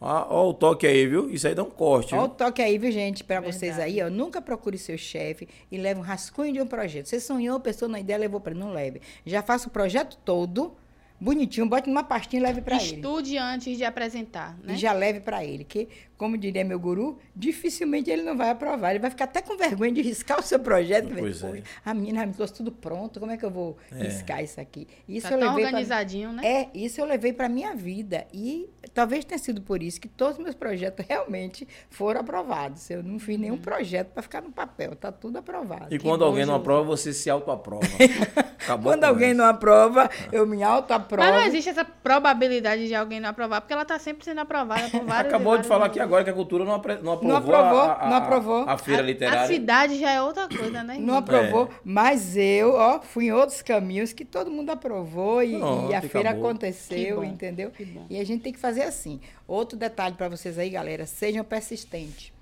[0.00, 1.30] Ó, ó o toque aí, viu?
[1.30, 2.14] Isso aí dá um corte.
[2.14, 4.10] Olha o toque aí, viu, gente, para vocês aí, ó.
[4.10, 7.06] Nunca procure seu chefe e leve um rascunho de um projeto.
[7.06, 9.00] Você sonhou, a pessoa na ideia levou para não leve.
[9.24, 10.74] Já faça o projeto todo,
[11.20, 12.96] bonitinho, bote numa pastinha e leve para ele.
[12.96, 14.74] Estude antes de apresentar, né?
[14.74, 18.90] E já leve para ele, que, como diria meu guru, dificilmente ele não vai aprovar.
[18.90, 21.08] Ele vai ficar até com vergonha de riscar o seu projeto.
[21.16, 21.48] Pois é.
[21.48, 24.86] "Poxa, A menina me trouxe tudo pronto, como é que eu vou riscar isso aqui?
[25.08, 26.42] Isso tá eu tão levei pra- organizadinho, né?
[26.46, 30.38] é, isso eu levei para minha vida e talvez tenha sido por isso que todos
[30.38, 32.88] os meus projetos realmente foram aprovados.
[32.90, 35.86] Eu não fiz nenhum projeto para ficar no papel, tá tudo aprovado.
[35.94, 37.86] E Que quando alguém não aprova, você se autoaprova.
[38.82, 39.34] Quando alguém conversa.
[39.34, 41.09] não aprova, eu me auto-aprovo.
[41.18, 44.88] Mas não existe essa probabilidade de alguém não aprovar, porque ela tá sempre sendo aprovada
[44.90, 45.32] por vários.
[45.34, 45.96] Acabou de falar anos.
[45.96, 48.64] aqui agora que a cultura não, apre- não aprovou, Não aprovou, a, a- não aprovou.
[48.68, 49.40] a, a feira literária.
[49.42, 50.96] A cidade já é outra coisa, né?
[50.98, 51.68] Não aprovou, É.
[51.84, 55.98] mas eu, ó, fui em outros caminhos que todo mundo aprovou e, Pronto, e a
[55.98, 56.10] acabou.
[56.10, 57.72] feira Que aconteceu, bom, entendeu?
[58.08, 59.20] E a gente tem que fazer assim.
[59.46, 62.32] Outro detalhe para vocês aí, galera, sejam persistentes.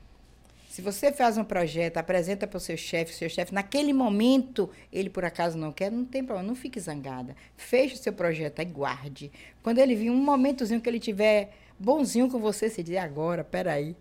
[0.79, 4.70] Se você faz um projeto, apresenta para o seu chefe, o seu chefe, naquele momento,
[4.93, 7.35] ele por acaso não quer, não tem problema, não fique zangada.
[7.57, 9.33] Feche o seu projeto, aí guarde.
[9.61, 13.97] Quando ele vir um momentozinho que ele tiver bonzinho com você, você diz, agora, peraí.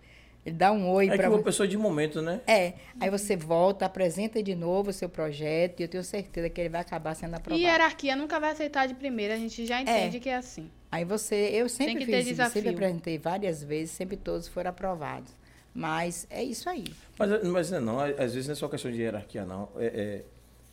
[0.46, 1.46] Ele dá um oi É que para uma você.
[1.46, 2.42] pessoa de momento, né?
[2.46, 6.62] É, aí você volta, apresenta de novo o seu projeto e eu tenho certeza que
[6.62, 7.60] ele vai acabar sendo aprovado.
[7.60, 10.70] E hierarquia nunca vai aceitar de primeira, a gente já entende que é assim.
[10.92, 12.54] Aí você, eu sempre que fiz ter isso, desafio.
[12.62, 15.36] sempre apresentei várias vezes, sempre todos foram aprovados.
[15.80, 16.86] Mas é isso aí.
[17.20, 19.70] Mas, mas não, é não, às vezes não é só questão de hierarquia, não.
[19.78, 20.24] É, é,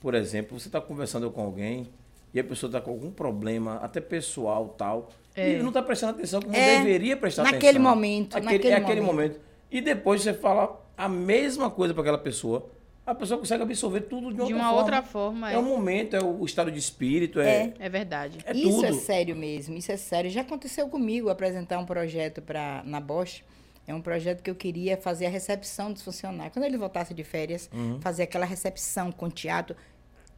[0.01, 1.91] por exemplo, você está conversando com alguém
[2.33, 5.51] e a pessoa está com algum problema, até pessoal tal, e É.
[5.51, 7.83] ele não está prestando atenção como É, deveria prestar naquele atenção.
[7.83, 9.33] momento, Aquele, naquele é aquele momento.
[9.33, 9.41] momento.
[9.71, 12.67] E depois você fala a mesma coisa para aquela pessoa,
[13.07, 14.79] a pessoa consegue absorver tudo de, De outra uma forma.
[14.81, 15.59] outra forma, É é.
[15.59, 18.39] o momento, é o estado de espírito, é, É verdade.
[18.47, 18.87] é isso tudo.
[18.87, 20.31] é sério mesmo, isso é sério.
[20.31, 23.43] Já aconteceu comigo apresentar um projeto pra, na Bosch.
[23.87, 26.53] É um projeto que eu queria fazer a recepção dos funcionários.
[26.55, 28.01] Quando ele voltasse de férias, Uhum.
[28.01, 29.77] fazer aquela recepção com teatro,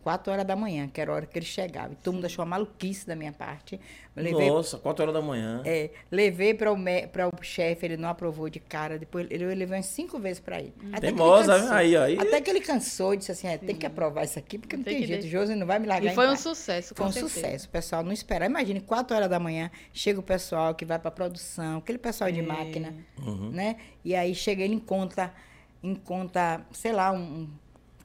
[0.07, 1.93] quatro horas da manhã, que era a hora que ele chegava.
[1.93, 3.81] E todo mundo achou uma maluquice da minha parte.
[4.15, 5.63] Levei Nossa, 4 horas da manhã.
[5.65, 7.09] É, levei para o, me-
[7.41, 9.01] o chefe, ele não aprovou de cara.
[9.01, 10.73] Depois ele eu levei umas cinco vezes para ele.
[10.93, 11.73] Até que ele Teimosa, cansou.
[11.75, 12.19] aí, aí.
[12.21, 14.85] Até que ele cansou e disse assim: é, tem que aprovar isso aqui, porque não
[14.85, 15.23] Tem tem, que jeito.
[15.23, 15.39] deixar.
[15.41, 17.35] Josi não vai me largar E foi um sucesso, com Foi um certeza.
[17.35, 17.67] sucesso.
[17.67, 18.49] O pessoal não esperava.
[18.49, 22.39] Imagine, quatro horas da manhã, chega o pessoal que vai para produção, aquele pessoal de
[22.39, 22.43] É.
[22.43, 23.51] máquina, Uhum.
[23.51, 23.75] né?
[24.05, 25.35] E aí chega ele encontra,
[25.83, 27.49] encontra, sei lá, um, um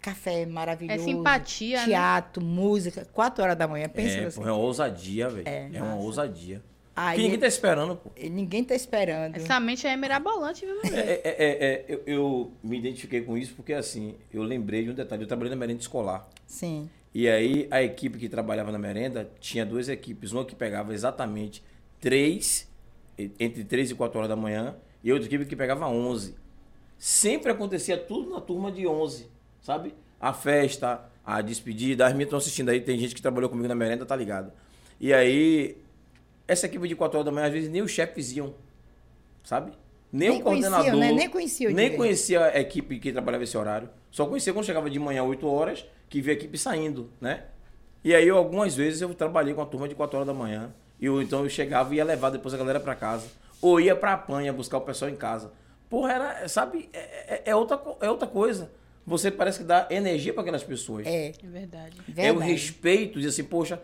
[0.02, 1.00] café maravilhoso.
[1.00, 1.86] É simpatia, né?
[1.86, 3.88] Teatro, música, quatro horas da manhã.
[3.88, 5.48] Pensa É, pô, é uma ousadia, velho.
[5.48, 6.62] É, É, uma ousadia.
[6.94, 8.12] Aí que ninguém tá esperando, pô.
[8.20, 9.36] Ninguém tá esperando.
[9.38, 10.94] Essa mente é mirabolante, viu, meu?
[10.94, 14.90] É, é, é, é, eu, eu me identifiquei com isso porque, assim, eu lembrei de
[14.90, 15.24] um detalhe.
[15.24, 16.28] Eu trabalhei na merenda escolar.
[16.46, 16.90] Sim.
[17.14, 20.32] E aí, a equipe que trabalhava na merenda tinha duas equipes.
[20.32, 21.64] Uma que pegava exatamente
[22.00, 22.70] três,
[23.40, 26.36] entre três e quatro horas da manhã, e outra equipe que pegava 11.
[26.98, 29.28] Sempre acontecia tudo na turma de 11,
[29.62, 29.94] sabe?
[30.20, 32.06] A festa, a despedida.
[32.06, 34.52] As minhas estão assistindo aí, tem gente que trabalhou comigo na merenda, tá ligado?
[35.00, 35.78] E aí,
[36.48, 38.54] essa equipe de 4 horas da manhã, às vezes nem os chefes iam,
[39.44, 39.72] sabe?
[40.12, 40.86] Nem, Nem o coordenador.
[41.00, 41.08] né?
[41.74, 41.98] Nem direito.
[41.98, 43.90] conhecia a equipe que trabalhava esse horário.
[44.12, 47.46] Só conhecia quando chegava de manhã 8 horas, que via a equipe saindo, né?
[48.04, 50.74] E aí, eu, algumas vezes, eu trabalhei com a turma de 4 horas da manhã.
[51.00, 53.28] E eu, então eu chegava e ia levar depois a galera pra casa.
[53.62, 55.52] Ou ia pra panha buscar o pessoal em casa.
[55.90, 58.70] Porra, era, sabe, é, é- é outra, é outra coisa.
[59.06, 61.06] Você parece que dá energia para aquelas pessoas.
[61.08, 61.34] É.
[61.44, 61.98] É verdade.
[62.16, 62.52] É o Verdade.
[62.52, 63.82] respeito, diz assim, poxa,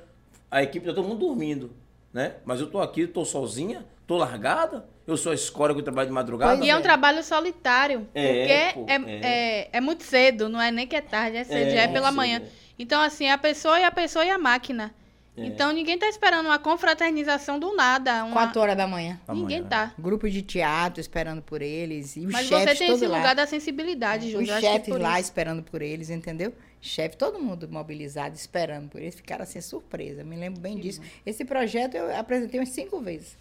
[0.49, 1.71] a equipe tá todo mundo dormindo,
[2.13, 2.35] né?
[2.45, 6.13] Mas eu tô aqui, tô sozinha, tô largada, eu sou a escória que trabalho de
[6.13, 6.63] madrugada.
[6.63, 6.81] E é um é.
[6.81, 8.07] trabalho solitário.
[8.13, 9.19] É, porque pô, é, é.
[9.23, 9.69] é.
[9.73, 11.87] É, muito cedo, não é nem que é tarde, é cedo, É, já é é
[11.87, 12.41] pela cedo, manhã.
[12.43, 12.47] é.
[12.79, 14.93] Então, assim, a pessoa e a pessoa e a máquina.
[15.37, 15.45] É.
[15.45, 18.23] Então, ninguém tá esperando uma confraternização do nada.
[18.23, 18.33] Uma...
[18.33, 19.19] Quatro horas da manhã.
[19.29, 19.69] Ninguém Amanhã.
[19.69, 19.93] tá.
[19.97, 22.15] Grupo de teatro esperando por eles.
[22.15, 23.17] E os Mas você tem esse lá.
[23.17, 24.51] lugar da sensibilidade, Júlio.
[24.51, 25.29] Os chefes lá isso.
[25.29, 26.51] esperando por eles, entendeu?
[26.81, 29.15] Chefe, todo mundo mobilizado, esperando por eles.
[29.15, 30.23] Ficaram assim, surpresa.
[30.23, 31.01] Me lembro bem disso.
[31.25, 33.37] Esse projeto eu apresentei umas cinco vezes.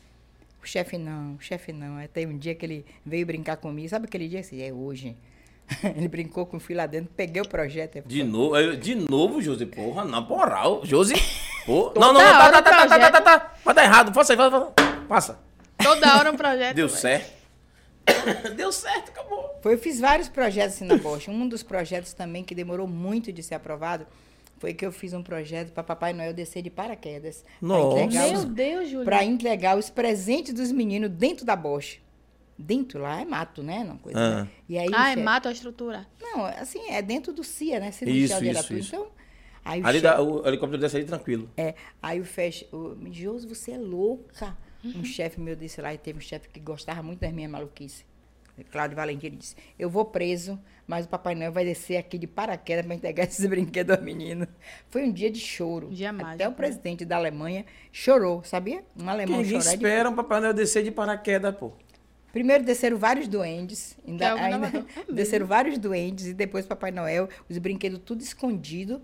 [0.63, 2.05] O chefe não, o chefe não.
[2.09, 3.89] Tem um dia que ele veio brincar comigo.
[3.89, 4.61] Sabe aquele dia assim?
[4.61, 5.17] É hoje.
[5.97, 8.03] ele brincou com o filho lá dentro, peguei o projeto.
[8.07, 11.15] De novo, aí, de novo, Josi, porra, na moral, Josi.
[11.67, 13.13] Pô, não, não, não, tá, tá, o tá, tá, tá, projeto.
[13.13, 14.73] tá, tá, tá, tá errado, faça aí, faça,
[15.09, 15.39] passa.
[15.83, 16.77] Toda hora um projeto.
[16.77, 16.99] Deu velho.
[17.01, 17.37] certo.
[18.57, 19.59] Deu certo, acabou.
[19.63, 21.29] Foi, eu fiz vários projetos assim na Bosch.
[21.29, 24.07] Um dos projetos também que demorou muito de ser aprovado
[24.59, 27.43] foi que eu fiz um projeto para Papai Noel descer de paraquedas.
[27.59, 27.99] pra Nossa.
[28.01, 29.05] entregar os- Meu Deus, Júlio.
[29.05, 31.99] para entregar os presentes dos meninos dentro da Bosch.
[32.59, 33.85] Dentro lá é mato, né?
[33.85, 34.45] Não, coisa, Ah.
[34.45, 34.51] né?
[34.69, 36.07] E aí, o Ah, é mato a estrutura.
[36.21, 37.91] Não, assim, é dentro do CIA, né?
[37.91, 38.95] Centro Isso, de isso, isso.
[38.97, 39.09] Então,
[39.65, 41.51] aí o Ali chefe- dá, o helicóptero desce ali tranquilo.
[41.57, 44.57] é, aí o feche, o Josi, você é louca.
[44.85, 48.05] Um chefe meu disse lá, e teve um chefe que gostava muito das minhas maluquices.
[48.71, 52.27] Cláudio Valentim, ele disse, eu vou preso, mas o Papai Noel vai descer aqui de
[52.27, 54.49] paraquedas para entregar esses brinquedos aos meninos.
[54.89, 55.89] Foi um dia de choro.
[55.91, 56.55] Dia Até mágico, o né?
[56.57, 58.83] presidente da Alemanha chorou, sabia?
[58.99, 61.73] Um alemão ninguém chorar de espera um Papai Noel descer de paraquedas, pô.
[62.37, 64.87] Primeiro desceram vários duendes, Que é ainda, ainda.
[65.09, 69.01] É desceram vários duendes e depois Papai Noel, os brinquedos tudo escondido.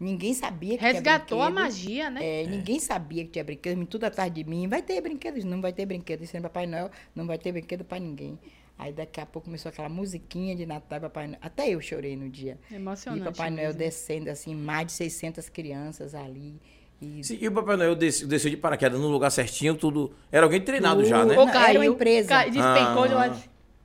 [0.00, 1.62] Ninguém sabia que Resgatou tinha a brinquedo.
[1.62, 2.20] magia, né?
[2.24, 4.66] É, ninguém sabia que tinha brinquedo, tudo atrás de mim.
[4.66, 5.44] Vai ter brinquedos?
[5.44, 6.20] Não vai ter brinquedo.
[6.20, 8.38] Dizendo Papai Noel, não vai ter brinquedo para ninguém.
[8.78, 11.38] Aí daqui a pouco começou aquela musiquinha de Natal, e Papai Noel.
[11.42, 12.58] Até eu chorei no dia.
[12.72, 13.20] Emocionante.
[13.20, 13.78] E Papai Noel mesmo.
[13.78, 16.58] descendo assim, mais de 600 crianças ali.
[17.00, 20.12] E Sim, e o Papai Noel desceu, desceu de paraquedas no lugar certinho, tudo.
[20.30, 21.38] Era alguém treinado já, né?
[21.38, 21.80] Ou Não, era caiu.
[21.80, 22.28] uma empresa.
[22.28, 23.16] Cai, despencou de Ah.
[23.16, 23.36] lá.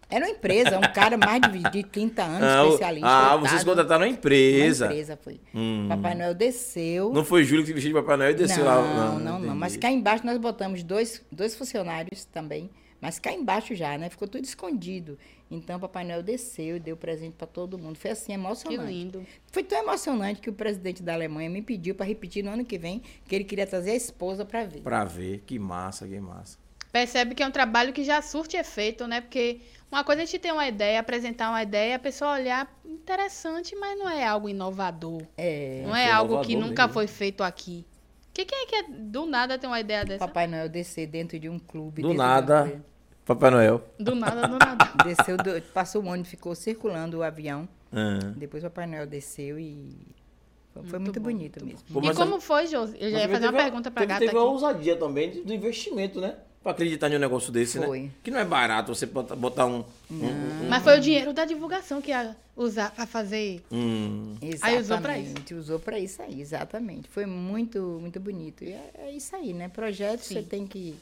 [0.07, 3.07] Era uma empresa, um cara mais de, de 30 anos, Ah, especialista.
[3.07, 3.47] ah, coitado.
[3.47, 4.85] vocês contrataram a Uma empresa.
[4.85, 5.39] empresa foi.
[5.53, 5.87] Hum.
[5.89, 7.11] Papai Noel desceu.
[7.11, 8.81] Não foi Júlio que se vestiu de Papai Noel e desceu não, lá.
[8.81, 9.39] Não, não, não.
[9.39, 9.55] entendi.
[9.57, 12.69] Mas cá embaixo nós botamos dois, dois funcionários também.
[13.01, 14.09] Mas cá embaixo já, né?
[14.09, 15.17] Ficou tudo escondido.
[15.49, 17.97] Então, Papai Noel desceu e deu presente para todo mundo.
[17.97, 18.91] Foi assim, Que emocionante.
[18.91, 19.25] lindo.
[19.51, 22.77] Foi tão emocionante que o presidente da Alemanha me pediu para repetir no ano que
[22.77, 24.81] vem que ele queria trazer a esposa para ver.
[24.81, 25.43] Pra ver.
[25.45, 26.57] Que massa, que massa.
[26.91, 29.19] Percebe que é um trabalho que já surte efeito, né?
[29.21, 29.59] Porque
[29.91, 33.75] uma coisa é a gente ter uma ideia, apresentar uma ideia, a pessoa olhar interessante,
[33.75, 35.21] mas não é algo inovador.
[35.37, 35.83] É.
[35.85, 36.93] não é foi algo que nunca mesmo.
[36.93, 37.85] foi feito aqui.
[38.33, 40.25] Que quem é que é, do nada tem uma ideia dessa?
[40.25, 42.01] Papai Noel descer dentro de um clube.
[42.01, 42.83] Do nada.
[43.25, 43.81] Papai Noel.
[43.99, 44.85] Do nada, do nada.
[45.03, 47.67] Desceu, do, passou o ônibus, ficou circulando o avião.
[47.91, 48.19] Ah.
[48.35, 49.95] Depois o Papai Noel desceu e
[50.73, 51.79] foi, Muito muito, bom, bonito mesmo.
[51.91, 52.95] Pô, e mas como foi, Josi?
[52.99, 54.37] Eu já ia fazer uma pergunta pra teve, gata Teve aqui.
[54.37, 56.35] a ousadia também de- do investimento, né?
[56.61, 58.01] Pra acreditar em um negócio desse, Foi.
[58.01, 58.09] né?
[58.23, 59.85] Que não é barato você botar, botar um...
[60.11, 63.61] um- Mas foi o dinheiro da divulgação que ia usar pra fazer.
[63.71, 67.07] um- Aí usou pra Exatamente, usou pra isso aí, exatamente.
[67.07, 68.63] Foi muito, muito bonito.
[68.63, 69.69] E é, é isso aí, né?
[69.69, 70.33] Projeto Sim.
[70.35, 70.95] você tem que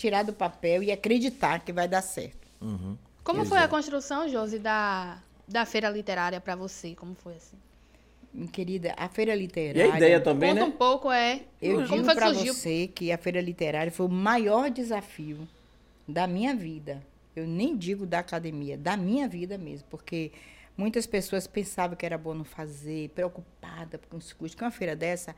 [0.00, 2.48] tirar do papel e acreditar que vai dar certo.
[2.58, 2.96] Uhum.
[3.22, 3.74] Como foi a Exato.
[3.74, 6.94] construção, Josi, da, da feira literária pra você?
[6.94, 7.56] Como foi assim?
[8.32, 9.92] Minha querida, a Feira E Literária...
[9.92, 10.74] a ideia também, Conta um né?
[10.78, 11.42] pouco, é.
[11.60, 15.46] Eu como digo para você que a Feira Literária foi o maior desafio
[16.08, 17.02] da minha vida.
[17.34, 20.30] Eu nem digo da academia, da minha vida mesmo, porque
[20.76, 24.54] muitas pessoas pensavam que era bom não fazer, preocupada com os custos.
[24.54, 25.34] Que uma feira dessa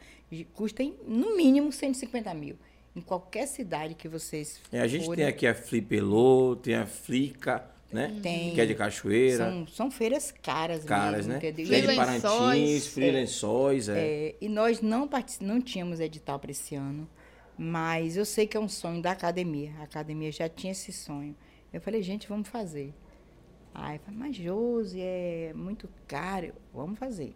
[0.54, 2.56] custa em, no mínimo 150 mil.
[2.94, 6.86] Em qualquer cidade que vocês É, a gente forem, tem aqui a Flipelô, tem a
[6.86, 8.18] Flica, né?
[8.22, 8.54] Tem.
[8.54, 9.36] Que é de cachoeira.
[9.36, 11.38] são, são feiras caras, caras, mesmo, né?
[11.38, 11.66] entendeu?
[11.66, 11.96] Que é E de.
[11.96, 12.86] Parintins,
[13.88, 13.98] é.
[13.98, 15.08] É, e nós não,
[15.40, 17.08] não tínhamos edital para esse ano,
[17.56, 19.72] mas eu sei que é um sonho da academia.
[19.80, 21.36] A academia já tinha esse sonho.
[21.72, 22.92] Eu falei, gente, vamos fazer.
[23.74, 26.52] Aí, eu falei, mas Josi, é muito caro.
[26.74, 27.34] Vamos fazer.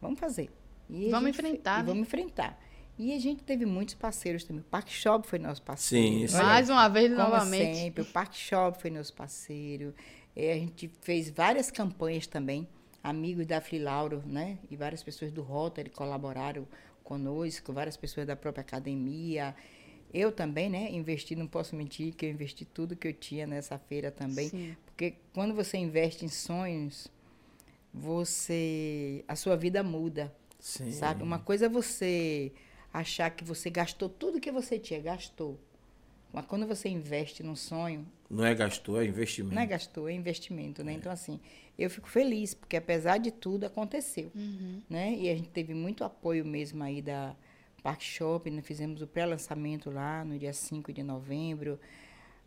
[0.00, 0.50] Vamos fazer.
[0.88, 1.88] E Vamos enfrentar, e né?
[1.88, 2.60] Vamos enfrentar.
[2.98, 4.60] E a gente teve muitos parceiros também.
[4.60, 6.20] O Park Shop foi nosso parceiro.
[6.20, 6.36] Sim, sim.
[6.36, 7.76] Mais uma vez, como novamente.
[7.76, 9.92] sempre, o Park Shop foi nosso parceiro.
[10.36, 12.68] É, a gente fez várias campanhas também.
[13.02, 14.58] Amigos da Free Lauro, né?
[14.70, 16.66] E várias pessoas do Rotary colaboraram
[17.02, 19.54] conosco, várias pessoas da própria academia.
[20.12, 20.90] Eu também, né?
[20.92, 24.48] Investi, não posso mentir, que eu investi tudo que eu tinha nessa feira também.
[24.48, 24.76] Sim.
[24.86, 27.08] Porque quando você investe em sonhos,
[27.92, 29.24] você.
[29.26, 30.32] a sua vida muda.
[30.60, 30.92] Sim.
[30.92, 31.22] Sabe?
[31.22, 32.52] Uma coisa é você
[32.94, 35.58] achar que você gastou tudo que você tinha, gastou.
[36.32, 39.54] Mas quando você investe num sonho, Não é gastou, é investimento.
[39.54, 40.92] não é gastou, é investimento, né?
[40.92, 41.40] Então, assim,
[41.78, 44.80] eu fico feliz, porque apesar de tudo, aconteceu, Uhum.
[44.88, 45.14] né?
[45.16, 47.34] E a gente teve muito apoio mesmo aí da
[47.82, 51.78] Park Shop, nós fizemos o pré-lançamento lá no dia 5 de novembro.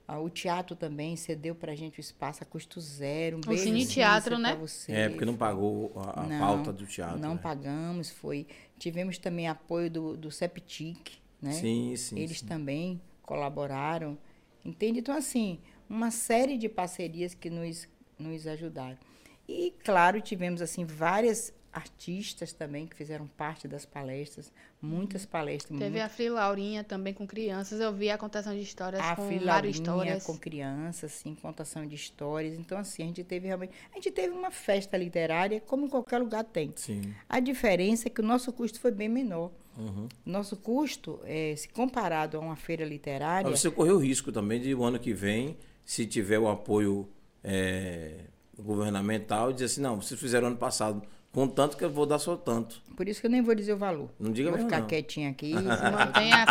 [0.07, 3.41] Ah, o teatro também cedeu pra gente o espaço a custo zero.
[3.45, 4.55] Um O Cine Teatro, né?
[4.55, 4.93] você.
[4.93, 7.19] É, porque não pagou a, a Não, pauta do teatro.
[7.19, 7.39] Não né?
[7.43, 8.47] pagamos, foi.
[8.79, 11.51] Tivemos também apoio do, do Septic, né?
[11.51, 12.17] Sim, sim.
[12.17, 12.45] Eles sim.
[12.45, 14.17] também colaboraram.
[14.63, 14.99] Entende?
[14.99, 17.85] Então, assim, uma série de parcerias que nos,
[18.17, 18.97] nos ajudaram.
[19.45, 24.51] E, claro, tivemos, assim, várias artistas também que fizeram parte das palestras.
[24.82, 25.78] Muitas palestras.
[25.78, 27.80] Teve muito a Free Laurinha também com crianças.
[27.80, 30.23] Eu vi a contação de histórias a com Mário Laurinha Histórias.
[30.23, 32.55] com crianças, assim, contação de histórias.
[32.55, 33.73] Então, assim, a gente teve realmente...
[33.91, 36.73] A gente teve uma festa literária, como em qualquer lugar tem.
[36.75, 37.13] Sim.
[37.30, 39.51] A diferença é que o nosso custo foi bem menor.
[39.78, 40.07] Uhum.
[40.25, 44.59] Nosso custo, eh, se comparado a uma feira literária, Mas você correu o risco também
[44.59, 45.55] de o ano que vem,
[45.86, 47.07] se tiver o apoio
[47.43, 48.21] é,
[48.57, 51.03] governamental, dizer assim, não, vocês fizeram ano passado
[51.38, 52.81] com tanto que eu vou dar só tanto.
[52.95, 54.09] por isso que eu nem vou dizer o valor.
[54.19, 54.88] Não diga vou mesmo, ficar não.
[54.88, 56.45] quietinha aqui, Mantenha,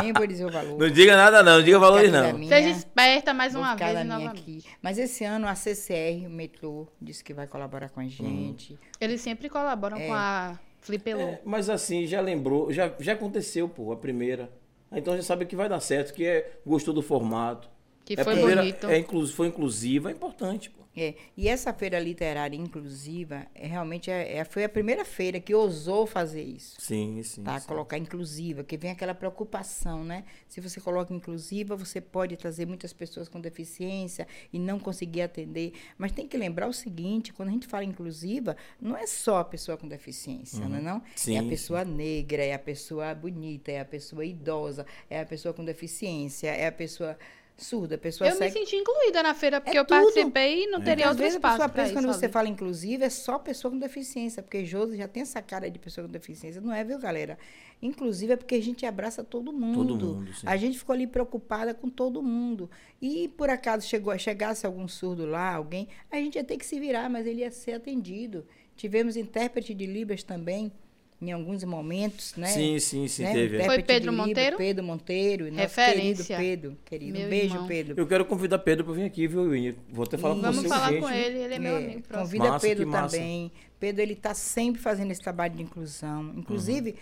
[0.00, 0.78] nem vou dizer o valor.
[0.78, 2.38] Não diga nada não, não diga valores não.
[2.38, 4.40] minha, seja esperta mais uma vez da e minha novamente.
[4.40, 4.64] aqui.
[4.80, 8.78] Mas esse ano a CCR, o metrô, disse que vai colaborar com a gente.
[9.00, 11.20] Eles sempre colaboram com a Flipelô.
[11.20, 14.48] É, mas assim, já lembrou, já, já aconteceu, pô, a primeira.
[14.92, 17.68] Então já sabe que vai dar certo, que é, gostou do formato.
[18.04, 18.86] Que É foi primeira- bonito.
[18.88, 20.78] É, inclu, foi inclusiva, é importante, pô.
[21.00, 25.54] É, e essa feira literária inclusiva é, realmente é, é- foi a primeira feira que
[25.54, 26.76] ousou fazer isso.
[26.80, 27.44] Sim, sim.
[27.44, 27.58] tá?
[27.60, 27.68] sim.
[27.68, 30.24] Colocar inclusiva, que vem aquela preocupação, né?
[30.48, 35.72] Se você coloca inclusiva, você pode trazer muitas pessoas com deficiência e não conseguir atender.
[35.96, 39.44] Mas tem que lembrar o seguinte, quando a gente fala inclusiva, não é só a
[39.44, 40.96] pessoa com deficiência, não é não?
[40.96, 41.02] Uhum.
[41.14, 45.26] Sim, é a pessoa negra, é a pessoa bonita, é a pessoa idosa, é a
[45.26, 47.16] pessoa com deficiência, é a pessoa
[47.58, 48.52] surda, a pessoa Eu me cega.
[48.52, 50.00] senti incluída na feira, porque É eu tudo.
[50.00, 52.12] participei e não Porque teria às outro vezes a espaço pessoa pra pensa quando você
[52.12, 52.30] sozinha.
[52.30, 56.06] fala inclusive é só pessoa com deficiência, porque Josi já tem essa cara de pessoa
[56.06, 56.60] com deficiência.
[56.60, 57.36] Não é, viu, galera?
[57.82, 59.94] Inclusive é porque a gente abraça todo mundo.
[60.06, 60.46] mundo, sim.
[60.46, 62.70] A gente ficou ali preocupada com todo mundo.
[63.02, 66.78] E por acaso chegou, chegasse algum surdo lá, alguém, a gente ia ter que se
[66.80, 68.46] virar, mas ele ia ser atendido.
[68.76, 70.72] Tivemos intérprete de Libras também,
[71.20, 72.46] em alguns momentos, né?
[72.46, 73.32] Sim, sim, sim, né?
[73.32, 73.64] teve.
[73.64, 74.56] Foi Pedro livro, Monteiro?
[74.56, 76.36] Pedro Monteiro, nosso Referência.
[76.36, 77.18] querido Pedro, querido.
[77.18, 77.66] Meu um beijo, irmão.
[77.66, 77.94] Pedro.
[77.96, 79.76] Eu quero convidar Pedro para vir aqui, viu, Winnie?
[79.90, 80.68] Vou até falar com Vamos você.
[80.68, 81.00] falar gente.
[81.00, 82.24] com ele, ele é meu É, amigo próximo.
[82.26, 83.52] Convida Massa, Pedro também.
[83.80, 86.32] Pedro ele está sempre fazendo esse trabalho de inclusão.
[86.36, 86.94] Inclusive,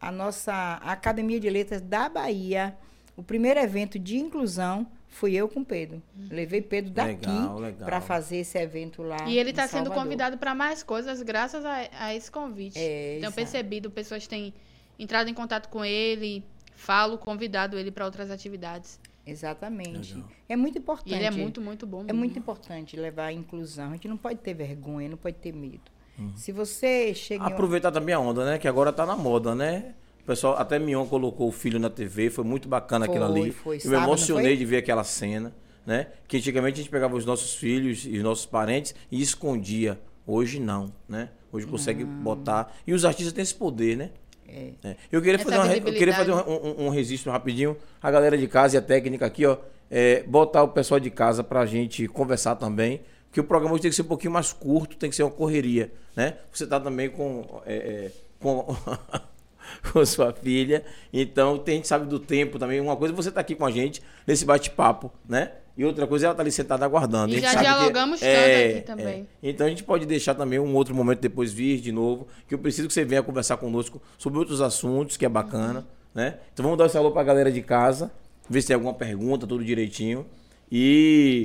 [0.00, 2.76] a nossa Academia de Letras da Bahia,
[3.16, 6.02] o primeiro evento de inclusão fui eu com Pedro.
[6.30, 7.30] Levei Pedro daqui
[7.78, 9.28] para fazer esse evento lá.
[9.28, 12.78] E ele em está sendo convidado para mais coisas graças a, a esse convite.
[12.78, 14.52] É, Tenho percebido, pessoas têm
[14.98, 16.44] entrado em contato com ele,
[16.74, 18.98] falo, convidado ele para outras atividades.
[19.26, 20.14] Exatamente.
[20.14, 20.28] Legal.
[20.48, 21.12] É muito importante.
[21.12, 22.00] E ele é muito, muito bom.
[22.00, 22.18] É mesmo.
[22.18, 23.90] muito importante levar a inclusão.
[23.90, 25.94] A gente não pode ter vergonha, não pode ter medo.
[26.18, 26.32] Uhum.
[26.36, 28.58] Se você chega em Aproveitar também a onda, né?
[28.58, 29.94] Que agora tá na moda, né?
[30.24, 33.52] O pessoal, até Mion colocou o filho na TV, foi muito bacana aquilo Foi, ali.
[33.52, 33.76] foi.
[33.76, 35.52] Eu Sábado, me emocionei de ver aquela cena,
[35.86, 36.06] né?
[36.26, 40.00] Que antigamente a gente pegava os nossos filhos e os nossos parentes e escondia.
[40.26, 41.28] Hoje não, né?
[41.52, 42.74] Hoje consegue botar.
[42.86, 44.10] E os artistas têm esse poder, né?
[44.48, 44.96] É.
[45.12, 47.76] Eu queria Essa fazer, uma, eu queria fazer um, um- um registro rapidinho.
[48.02, 49.58] A galera de casa e a técnica aqui, ó.
[49.90, 53.02] é, botar o pessoal de casa pra gente conversar também.
[53.30, 55.30] Que o programa hoje tem que ser um pouquinho mais curto, tem que ser uma
[55.32, 56.38] correria, né?
[56.50, 57.60] Você tá também com.
[57.66, 58.10] é, é,
[58.40, 58.74] com
[59.92, 60.84] com sua filha.
[61.12, 62.80] Então, tem gente sabe do tempo também.
[62.80, 65.52] Uma coisa é você tá aqui com a gente nesse bate-papo, né?
[65.76, 67.34] E outra coisa é ela tá ali sentada aguardando.
[67.34, 69.28] E A já sabe que- dialogamos tanto aqui também.
[69.42, 72.58] Então a gente pode deixar também um outro momento depois vir de novo, que eu
[72.58, 75.84] preciso que você venha conversar conosco sobre outros assuntos, que é bacana,
[76.14, 76.38] né?
[76.52, 78.12] Então vamos dar esse alô pra galera de casa,
[78.48, 80.24] ver se tem alguma pergunta, tudo direitinho.
[80.70, 81.44] E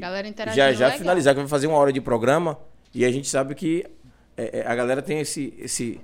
[0.53, 0.99] já já legal.
[0.99, 2.57] finalizar, que vai fazer uma hora de programa
[2.93, 3.85] e a gente sabe que
[4.37, 5.99] é, é, a galera tem esse, esse,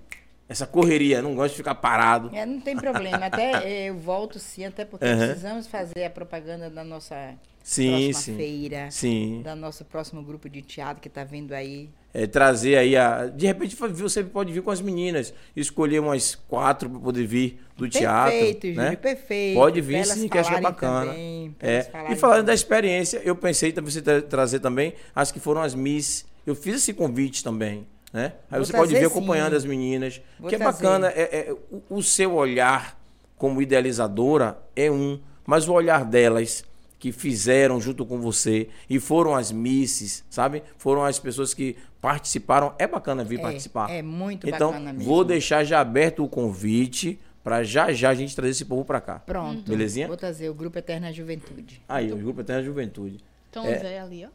[0.48, 2.30] essa correria, não gosta de ficar parado.
[2.34, 3.18] É, não tem problema.
[3.26, 5.26] Até eh, eu volto sim, até porque Aham.
[5.28, 7.34] precisamos fazer a propaganda da nossa
[7.64, 8.36] Sim, sim.
[8.36, 9.42] feira, Sim.
[9.44, 11.90] da nosso próximo grupo de teatro que está vindo aí.
[12.14, 13.26] É, trazer aí a.
[13.26, 17.90] De repente você pode vir com as meninas, escolher umas quatro para poder vir do
[17.90, 18.32] teatro.
[18.32, 18.84] Perfeito, né?
[18.86, 19.56] Júlio, perfeito.
[19.58, 21.08] Pode vir sim, que que é bacana.
[21.08, 21.80] também, É.
[22.12, 22.46] E falando também.
[22.46, 26.24] da experiência, eu pensei também você tra- trazer também as que foram as Miss.
[26.46, 27.88] Eu fiz esse convite também.
[28.16, 28.32] Né?
[28.50, 29.58] Aí Vou você pode vir acompanhando sim.
[29.58, 30.22] as meninas.
[30.40, 30.74] Vou que é trazer.
[30.84, 32.98] bacana, é, é, o, o seu olhar
[33.38, 36.64] como idealizadora é um, mas o olhar delas
[36.98, 40.64] que fizeram junto com você e foram as misses, sabe?
[40.78, 42.74] Foram as pessoas que participaram.
[42.80, 43.92] É bacana vir É, participar.
[43.92, 45.08] é muito então, bacana mesmo.
[45.08, 49.02] vou deixar já aberto o convite para já já a gente trazer esse povo para
[49.02, 49.20] cá.
[49.20, 49.70] Pronto.
[49.70, 50.08] Belezinha?
[50.08, 51.82] Vou trazer o Grupo Eterna Juventude.
[51.88, 53.20] Aí, o Grupo Eterna Juventude.
[53.52, 53.78] Tom É.
[53.78, 54.30] Zé ali, ó.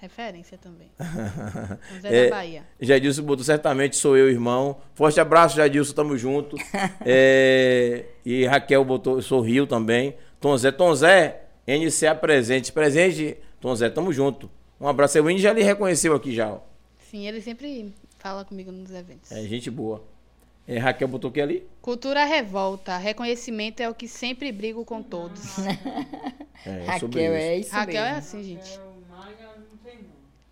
[0.00, 0.88] Referência também.
[0.98, 2.62] Tom Zé É, da Bahia.
[2.80, 4.76] Jadilson botou, certamente sou eu, irmão.
[4.94, 6.56] Forte abraço, Jadilson, tamo junto.
[7.04, 10.14] É, e Raquel botou, sorriu também.
[10.40, 12.72] Tom Zé, Tom Zé, NCA presente.
[12.72, 14.50] Presente, Tom Zé, tamo junto.
[14.80, 15.20] Um abraço.
[15.22, 16.52] O Indy já lhe reconheceu aqui já.
[16.52, 16.58] ó.
[17.10, 19.32] Sim, ele sempre fala comigo nos eventos.
[19.32, 20.04] É, gente boa.
[20.68, 21.66] É, Raquel botou o que ali?
[21.80, 22.96] Cultura revolta.
[22.98, 25.56] Reconhecimento é o que sempre brigo com todos.
[26.64, 27.20] É, Raquel, isso.
[27.44, 28.18] é isso Raquel é mesmo.
[28.18, 28.80] assim, gente.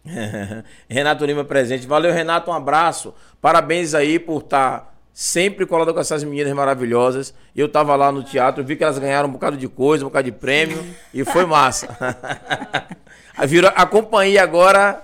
[0.88, 1.86] Renato Lima presente.
[1.86, 3.14] Valeu, Renato, um abraço.
[3.40, 7.32] Parabéns aí por estar sempre colado com essas meninas maravilhosas.
[7.54, 10.24] Eu tava lá no teatro, vi que elas ganharam um bocado de coisa, um bocado
[10.24, 11.96] de prêmio e foi massa.
[13.46, 15.02] Virou, a companhia agora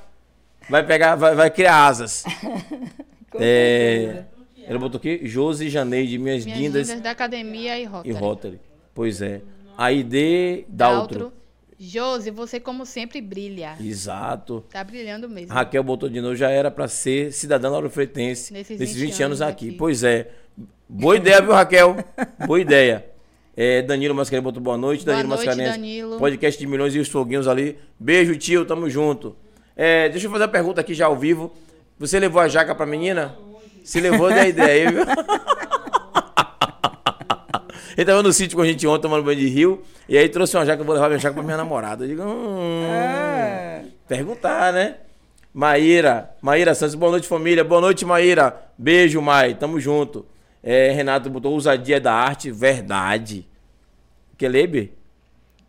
[0.68, 2.24] vai pegar, vai, vai criar asas.
[3.38, 4.24] É,
[4.56, 8.18] ele botou aqui Josi Janeide, minhas, Minhas lindas lindas da academia e e Rotary.
[8.18, 8.60] Rotary.
[8.92, 9.40] Pois é.
[9.78, 11.32] A ID Daltro.
[11.82, 13.74] Josi, você como sempre brilha.
[13.80, 14.62] Exato.
[14.70, 15.54] Tá brilhando mesmo.
[15.54, 19.40] Raquel botou de novo, já era pra ser cidadã laurofreitense Nesses nesses 20 20, anos
[19.40, 19.68] aqui.
[19.68, 19.76] aqui.
[19.78, 20.30] Pois é.
[20.86, 21.96] Boa ideia, viu, Raquel?
[22.46, 23.06] Boa ideia.
[23.56, 25.06] É, Danilo Mascarenhas botou boa noite.
[25.06, 25.76] Boa Danilo noite, Mascarenhas.
[25.76, 26.18] Danilo.
[26.18, 27.78] Podcast de milhões e os foguinhos ali.
[27.98, 29.34] Beijo, tio, tamo junto.
[29.74, 31.50] É, deixa eu fazer uma pergunta aqui já ao vivo.
[31.98, 33.34] Você levou a jaca pra menina?
[33.82, 35.04] Se levou, dê a ideia viu?
[37.96, 39.82] Ele tava no sítio com a gente ontem tomando banho de rio.
[40.08, 42.04] E aí trouxe uma jaca, eu vou levar minha jaca pra minha namorada.
[42.04, 44.96] Eu digo, hum, Ah, Perguntar, né?
[45.52, 47.64] Maíra, Maíra Santos, boa noite, família.
[47.64, 48.56] Boa noite, Maíra.
[48.78, 49.54] Beijo, Mai.
[49.54, 50.24] Tamo junto.
[50.62, 53.46] É, Renato botou ousadia da arte, verdade.
[54.38, 54.90] Quer ler, B?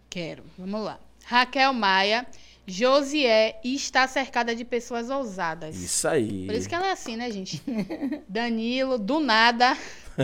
[0.10, 0.44] Quero.
[0.58, 1.00] Vamos lá.
[1.26, 2.26] Raquel Maia.
[2.68, 5.76] Josié está cercada de pessoas ousadas.
[5.76, 6.46] Isso aí.
[6.46, 7.62] Por isso que ela é assim, né, gente?
[8.30, 9.76] Danilo, do nada.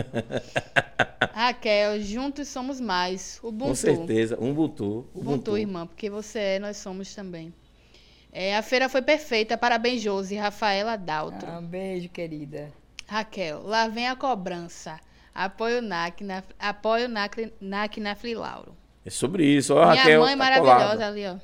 [1.32, 3.38] Raquel, juntos somos mais.
[3.42, 3.68] Ubuntu.
[3.68, 4.36] Com certeza.
[4.40, 5.06] Um Ubuntu.
[5.14, 7.52] Ubuntu, irmã, porque você é, nós somos também.
[8.32, 9.56] É, a feira foi perfeita.
[9.56, 10.36] Parabéns, Josi.
[10.36, 11.48] Rafaela Daltro.
[11.50, 12.70] ah, um beijo, querida.
[13.06, 15.00] Raquel, lá vem a cobrança.
[15.34, 18.76] Apoio NAC na, apoio NAC, NAC na Frilauro.
[19.04, 19.74] É sobre isso.
[19.74, 21.06] Ó, Minha Raquel, mãe tá maravilhosa colada.
[21.06, 21.36] ali, ó.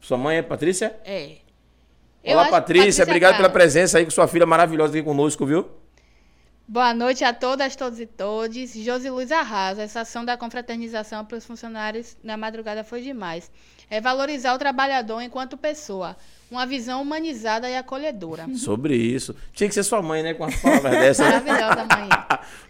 [0.00, 0.96] Sua mãe é Patrícia?
[1.04, 1.38] É.
[2.22, 3.02] Eu Olá, acho- Patrícia.
[3.04, 5.68] Obrigado pela presença aí com sua filha maravilhosa aqui conosco, viu?
[6.70, 8.74] Boa noite a todas, todos e todes.
[8.74, 9.80] Josi Luz arrasa.
[9.80, 13.50] Essa ação da confraternização para os funcionários na madrugada foi demais.
[13.88, 16.14] É valorizar o trabalhador enquanto pessoa.
[16.50, 18.46] Uma visão humanizada e acolhedora.
[18.54, 19.34] Sobre isso.
[19.54, 20.34] Tinha que ser sua mãe, né?
[20.34, 21.24] Com as palavras dessa.
[21.24, 22.08] Maravilhosa, mãe.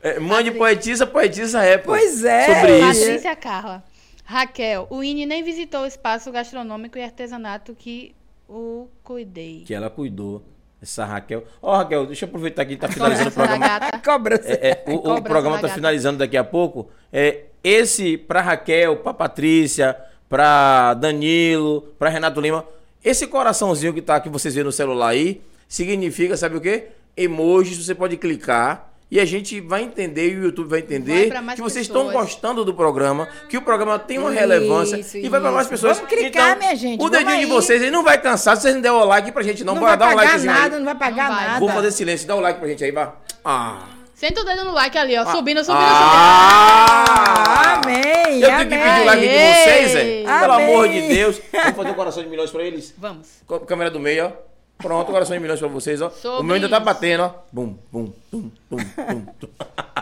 [0.00, 1.76] É, mãe de poetisa, poetisa é.
[1.76, 1.86] pô.
[1.86, 2.54] Pois é.
[2.54, 3.00] Sobre isso.
[3.00, 3.82] Patrícia Carla.
[4.24, 8.14] Raquel, o INE nem visitou o espaço gastronômico e artesanato que
[8.48, 9.64] o cuidei.
[9.66, 10.44] Que ela cuidou.
[10.80, 11.44] Essa Raquel.
[11.60, 13.80] Ó, Raquel, deixa eu aproveitar que tá finalizando o Cobrança da programa.
[13.80, 13.98] gata.
[13.98, 14.52] Cobrança.
[14.52, 16.88] É, é, o- o, Cobrança programa da tá finalizando daqui a pouco.
[17.12, 19.96] É, esse pra Raquel, pra Patrícia,
[20.28, 22.64] pra Danilo, pra Renato Lima.
[23.04, 26.88] Esse coraçãozinho que tá que vocês vêem no celular aí, significa, sabe o quê?
[27.16, 28.87] Emojis, você pode clicar.
[29.10, 32.06] E a gente vai entender, e o YouTube vai Vai entender mais que vocês pessoas.
[32.08, 35.62] estão gostando do programa, que o programa tem uma Isso, relevância e vai para mais
[35.62, 35.70] isso.
[35.70, 35.96] pessoas.
[35.96, 37.46] Vamos clicar, Então, minha gente, O dedinho de aí.
[37.46, 39.74] vocês aí não vai cansar se vocês não der o like pra gente, não.
[39.74, 40.78] Não Bora vai dar um pagar likezinho nada, aí.
[40.78, 41.46] não vai pagar Não vai.
[41.46, 41.60] nada.
[41.60, 43.10] Vou fazer silêncio, dá o like pra gente aí, vai.
[43.42, 43.78] Ah.
[44.14, 45.24] Senta o dedo no like ali, ó.
[45.26, 47.80] Subindo, subindo, Ah!
[47.82, 49.54] Amém, Eu tenho que pedir o like de Amém.
[49.54, 50.22] vocês, é?
[50.40, 50.66] Pelo Amém.
[50.66, 51.40] amor de Deus.
[51.52, 52.86] Vamos fazer um coração de milhões pra eles?
[52.88, 53.00] subindo.
[53.48, 53.64] Vamos.
[53.66, 54.47] Câmera do meio, ó.
[54.78, 56.08] Pronto, coração de milhões pra vocês, ó.
[56.10, 56.84] Sobre o meu ainda tá isso.
[56.84, 57.34] batendo, ó.
[57.52, 59.26] Bum, bum, bum, bum, bum.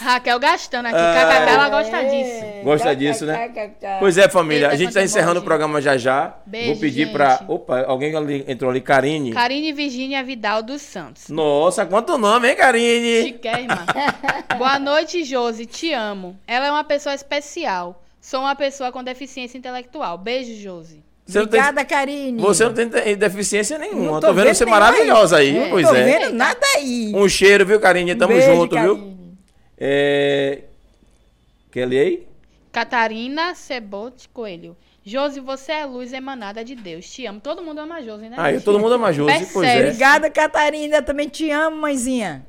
[0.00, 0.96] Raquel gastando aqui.
[0.96, 1.48] Ah.
[1.48, 2.44] Ela gosta disso.
[2.62, 3.50] Gosta disso, né?
[3.98, 4.68] Pois é, família.
[4.68, 6.36] A gente tá encerrando o programa já já.
[6.46, 7.12] Beijo, Vou pedir gente.
[7.12, 7.42] pra.
[7.48, 9.32] Opa, alguém ali entrou ali, Karine.
[9.32, 11.28] Karine Virgínia Vidal dos Santos.
[11.28, 13.24] Nossa, quanto nome, hein, Karine?
[13.24, 13.84] Chiquérrima.
[14.56, 15.66] Boa noite, Josi.
[15.66, 16.38] Te amo.
[16.46, 18.02] Ela é uma pessoa especial.
[18.20, 20.18] Sou uma pessoa com deficiência intelectual.
[20.18, 21.02] Beijo, Josi.
[21.28, 22.40] Você não tem, Obrigada, Karine.
[22.40, 24.12] você não tem te- deficiência nenhuma.
[24.12, 26.02] Não tô, vendo você nenhuma maravilhosa aí, Não pois tô é.
[26.04, 27.12] vendo nada aí.
[27.14, 28.14] Um cheiro, viu, Karine?
[28.14, 28.96] Tamo Beijo, junto, viu?
[28.96, 29.38] Karine.
[29.76, 30.62] É...
[31.70, 32.26] Quer ler aí?
[32.72, 34.74] Catarina Cebote Coelho.
[35.04, 37.06] Josi, você é luz emanada de Deus.
[37.10, 37.40] Te amo.
[37.40, 38.36] Todo mundo ama Josi, né?
[38.38, 39.80] Aí, todo mundo ama Josi, pois é.
[39.80, 40.96] Obrigada, Catarina.
[40.96, 42.46] Eu também te amo, mãezinha.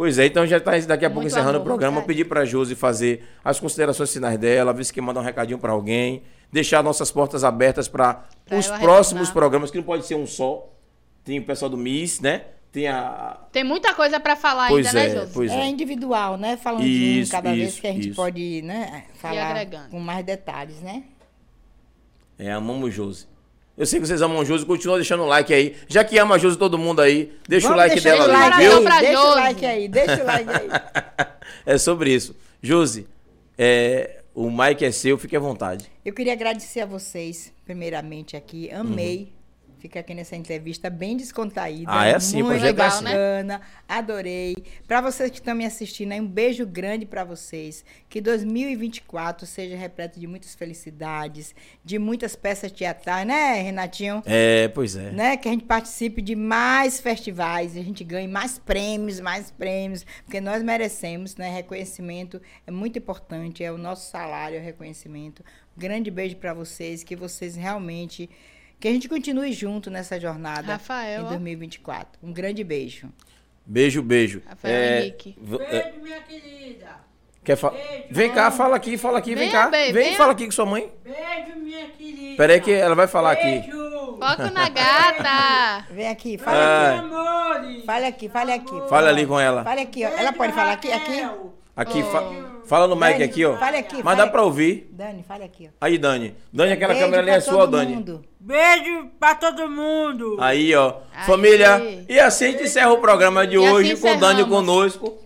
[0.00, 1.96] Pois é, então já tá daqui a pouco Muito encerrando amor, o programa.
[1.96, 2.06] verdade.
[2.06, 5.72] Pedir pra Josi fazer as considerações finais dela, ver se quer mandar um recadinho pra
[5.72, 9.32] alguém, deixar nossas portas abertas para os próximos retornar.
[9.34, 10.66] programas, que não pode ser um só.
[11.22, 12.44] Tem o pessoal do Miss, né?
[12.72, 13.40] Tem a.
[13.52, 15.32] Tem muita coisa pra falar Pois ainda, é, né, Josi?
[15.34, 15.68] pois É é.
[15.68, 16.56] individual, né?
[16.56, 18.16] Falando de Isso, cada vez isso, que a gente isso.
[18.16, 19.04] pode, né?
[19.16, 21.02] Falar com mais detalhes, né?
[22.38, 23.26] É, amamos Josi.
[23.76, 25.76] Eu sei que vocês amam Josi, continua deixando o like aí.
[25.88, 28.50] Já que ama Josi todo mundo aí, deixa o Vamos like deixar dela o ali,
[28.50, 28.76] like viu?
[28.76, 29.40] Aí, Deixa o Josi.
[29.40, 30.68] like aí, deixa o like aí.
[31.64, 32.36] é sobre isso.
[32.62, 33.06] Josi,
[33.56, 35.90] é, o Mike é seu, fique à vontade.
[36.04, 38.70] Eu queria agradecer a vocês, primeiramente aqui.
[38.70, 39.32] Amei
[39.80, 41.90] ficar aqui nessa entrevista bem descontraída.
[41.90, 43.04] Ah, é assim, muito projeto é assim.
[43.04, 43.60] bacana.
[43.88, 44.56] Adorei.
[44.86, 47.84] Para vocês que estão me assistindo, um beijo grande para vocês.
[48.08, 51.54] Que 2024 seja repleto de muitas felicidades,
[51.84, 54.22] de muitas peças teatrais, né, Renatinho?
[54.26, 55.10] É, pois é.
[55.10, 60.04] né, que a gente participe de mais festivais, a gente ganhe mais prêmios, mais prêmios,
[60.24, 61.50] porque nós merecemos, né?
[61.50, 65.44] Reconhecimento é muito importante, é o nosso salário, é o reconhecimento.
[65.76, 68.28] Grande beijo para vocês, que vocês realmente
[68.80, 71.28] que a gente continue junto nessa jornada Rafael, em ó.
[71.28, 72.18] 2024.
[72.22, 73.08] Um grande beijo.
[73.66, 74.42] Beijo, beijo.
[74.48, 75.36] Rafael É, Henrique.
[75.38, 76.88] é, Beijo, minha querida.
[77.44, 77.72] quer fa-
[78.10, 79.68] Vem cá, fala aqui, fala aqui, vem Venha, cá.
[79.70, 80.16] bem, Vem venha.
[80.16, 80.90] fala aqui com sua mãe.
[81.04, 82.36] Beijo, minha querida.
[82.36, 83.42] Pera aí que ela vai falar aqui.
[83.60, 83.90] Beijo.
[84.20, 85.86] Foco na gata.
[85.94, 86.44] Vem aqui, Ah.
[86.44, 87.76] fala Beijo, amores.
[87.76, 87.86] aqui.
[87.86, 88.88] Fale aqui, fale aqui.
[88.88, 89.62] Fala ali com ela.
[89.62, 90.08] Fale aqui, ó.
[90.08, 91.20] Ela pode falar aqui, aqui?
[91.76, 92.24] Aqui, fa-
[92.66, 93.56] fala no mic Dani, aqui, ó.
[93.56, 94.32] fale aqui, Mas fale dá aqui.
[94.32, 94.88] pra ouvir.
[94.92, 95.70] Dani, fale aqui, ó.
[95.80, 96.34] Aí, Dani.
[96.52, 97.94] Dani, aquela Beijo câmera ali é sua, Dani.
[97.96, 98.24] mundo.
[98.38, 100.36] Beijo pra todo mundo.
[100.40, 100.96] Aí, ó.
[101.14, 101.26] Aí.
[101.26, 102.04] Família.
[102.08, 105.18] E assim a gente encerra o programa de E assim hoje com o Dani conosco.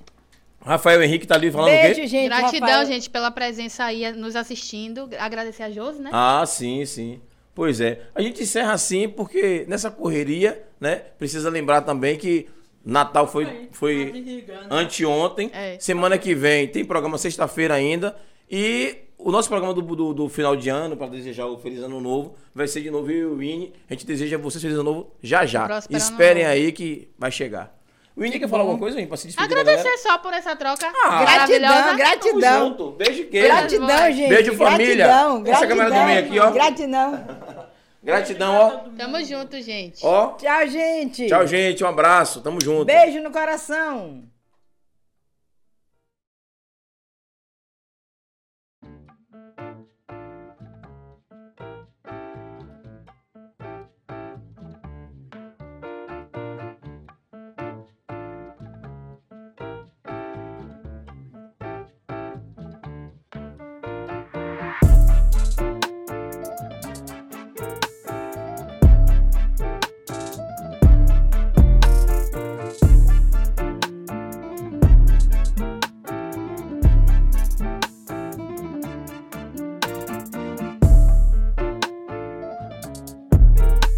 [0.64, 2.06] Rafael Henrique tá ali falando o Beijo, quê?
[2.06, 2.26] gente.
[2.28, 2.86] Gratidão, Rafael.
[2.86, 5.08] gente, pela presença aí nos assistindo.
[5.18, 6.10] Agradecer a Josi, né?
[6.12, 7.20] Ah, sim, sim.
[7.54, 8.00] Pois é.
[8.14, 11.02] A gente encerra assim porque nessa correria, né?
[11.18, 12.48] Precisa lembrar também que
[12.84, 15.50] Natal foi, foi anteontem.
[15.52, 15.76] É.
[15.78, 18.14] Semana que vem tem programa sexta-feira ainda.
[18.50, 22.00] E o nosso programa do, do, do final de ano, para desejar o Feliz Ano
[22.00, 23.72] Novo, vai ser de novo eu e o Winnie.
[23.88, 25.66] A gente deseja a vocês Feliz Ano Novo já já.
[25.90, 27.74] Esperem aí que vai chegar.
[28.16, 29.98] O Winnie quer falar alguma coisa, Winnie, pra se despedir Agradecer galera?
[29.98, 32.40] só por essa troca Ah, Gratidão, gratidão.
[32.40, 32.90] Tamo junto.
[32.92, 33.48] Beijo queijo.
[33.48, 34.28] Gratidão, gente.
[34.28, 35.06] Beijo, família.
[35.06, 36.50] Gratidão, Essa câmera do meio aqui, ó.
[36.52, 37.24] Gratidão.
[38.04, 38.70] Gratidão, ó.
[38.98, 40.04] Tamo junto, gente.
[40.04, 40.32] Ó.
[40.32, 41.26] Tchau, gente.
[41.26, 41.82] Tchau, gente.
[41.82, 42.42] Um abraço.
[42.42, 42.84] Tamo junto.
[42.84, 44.24] Beijo no coração.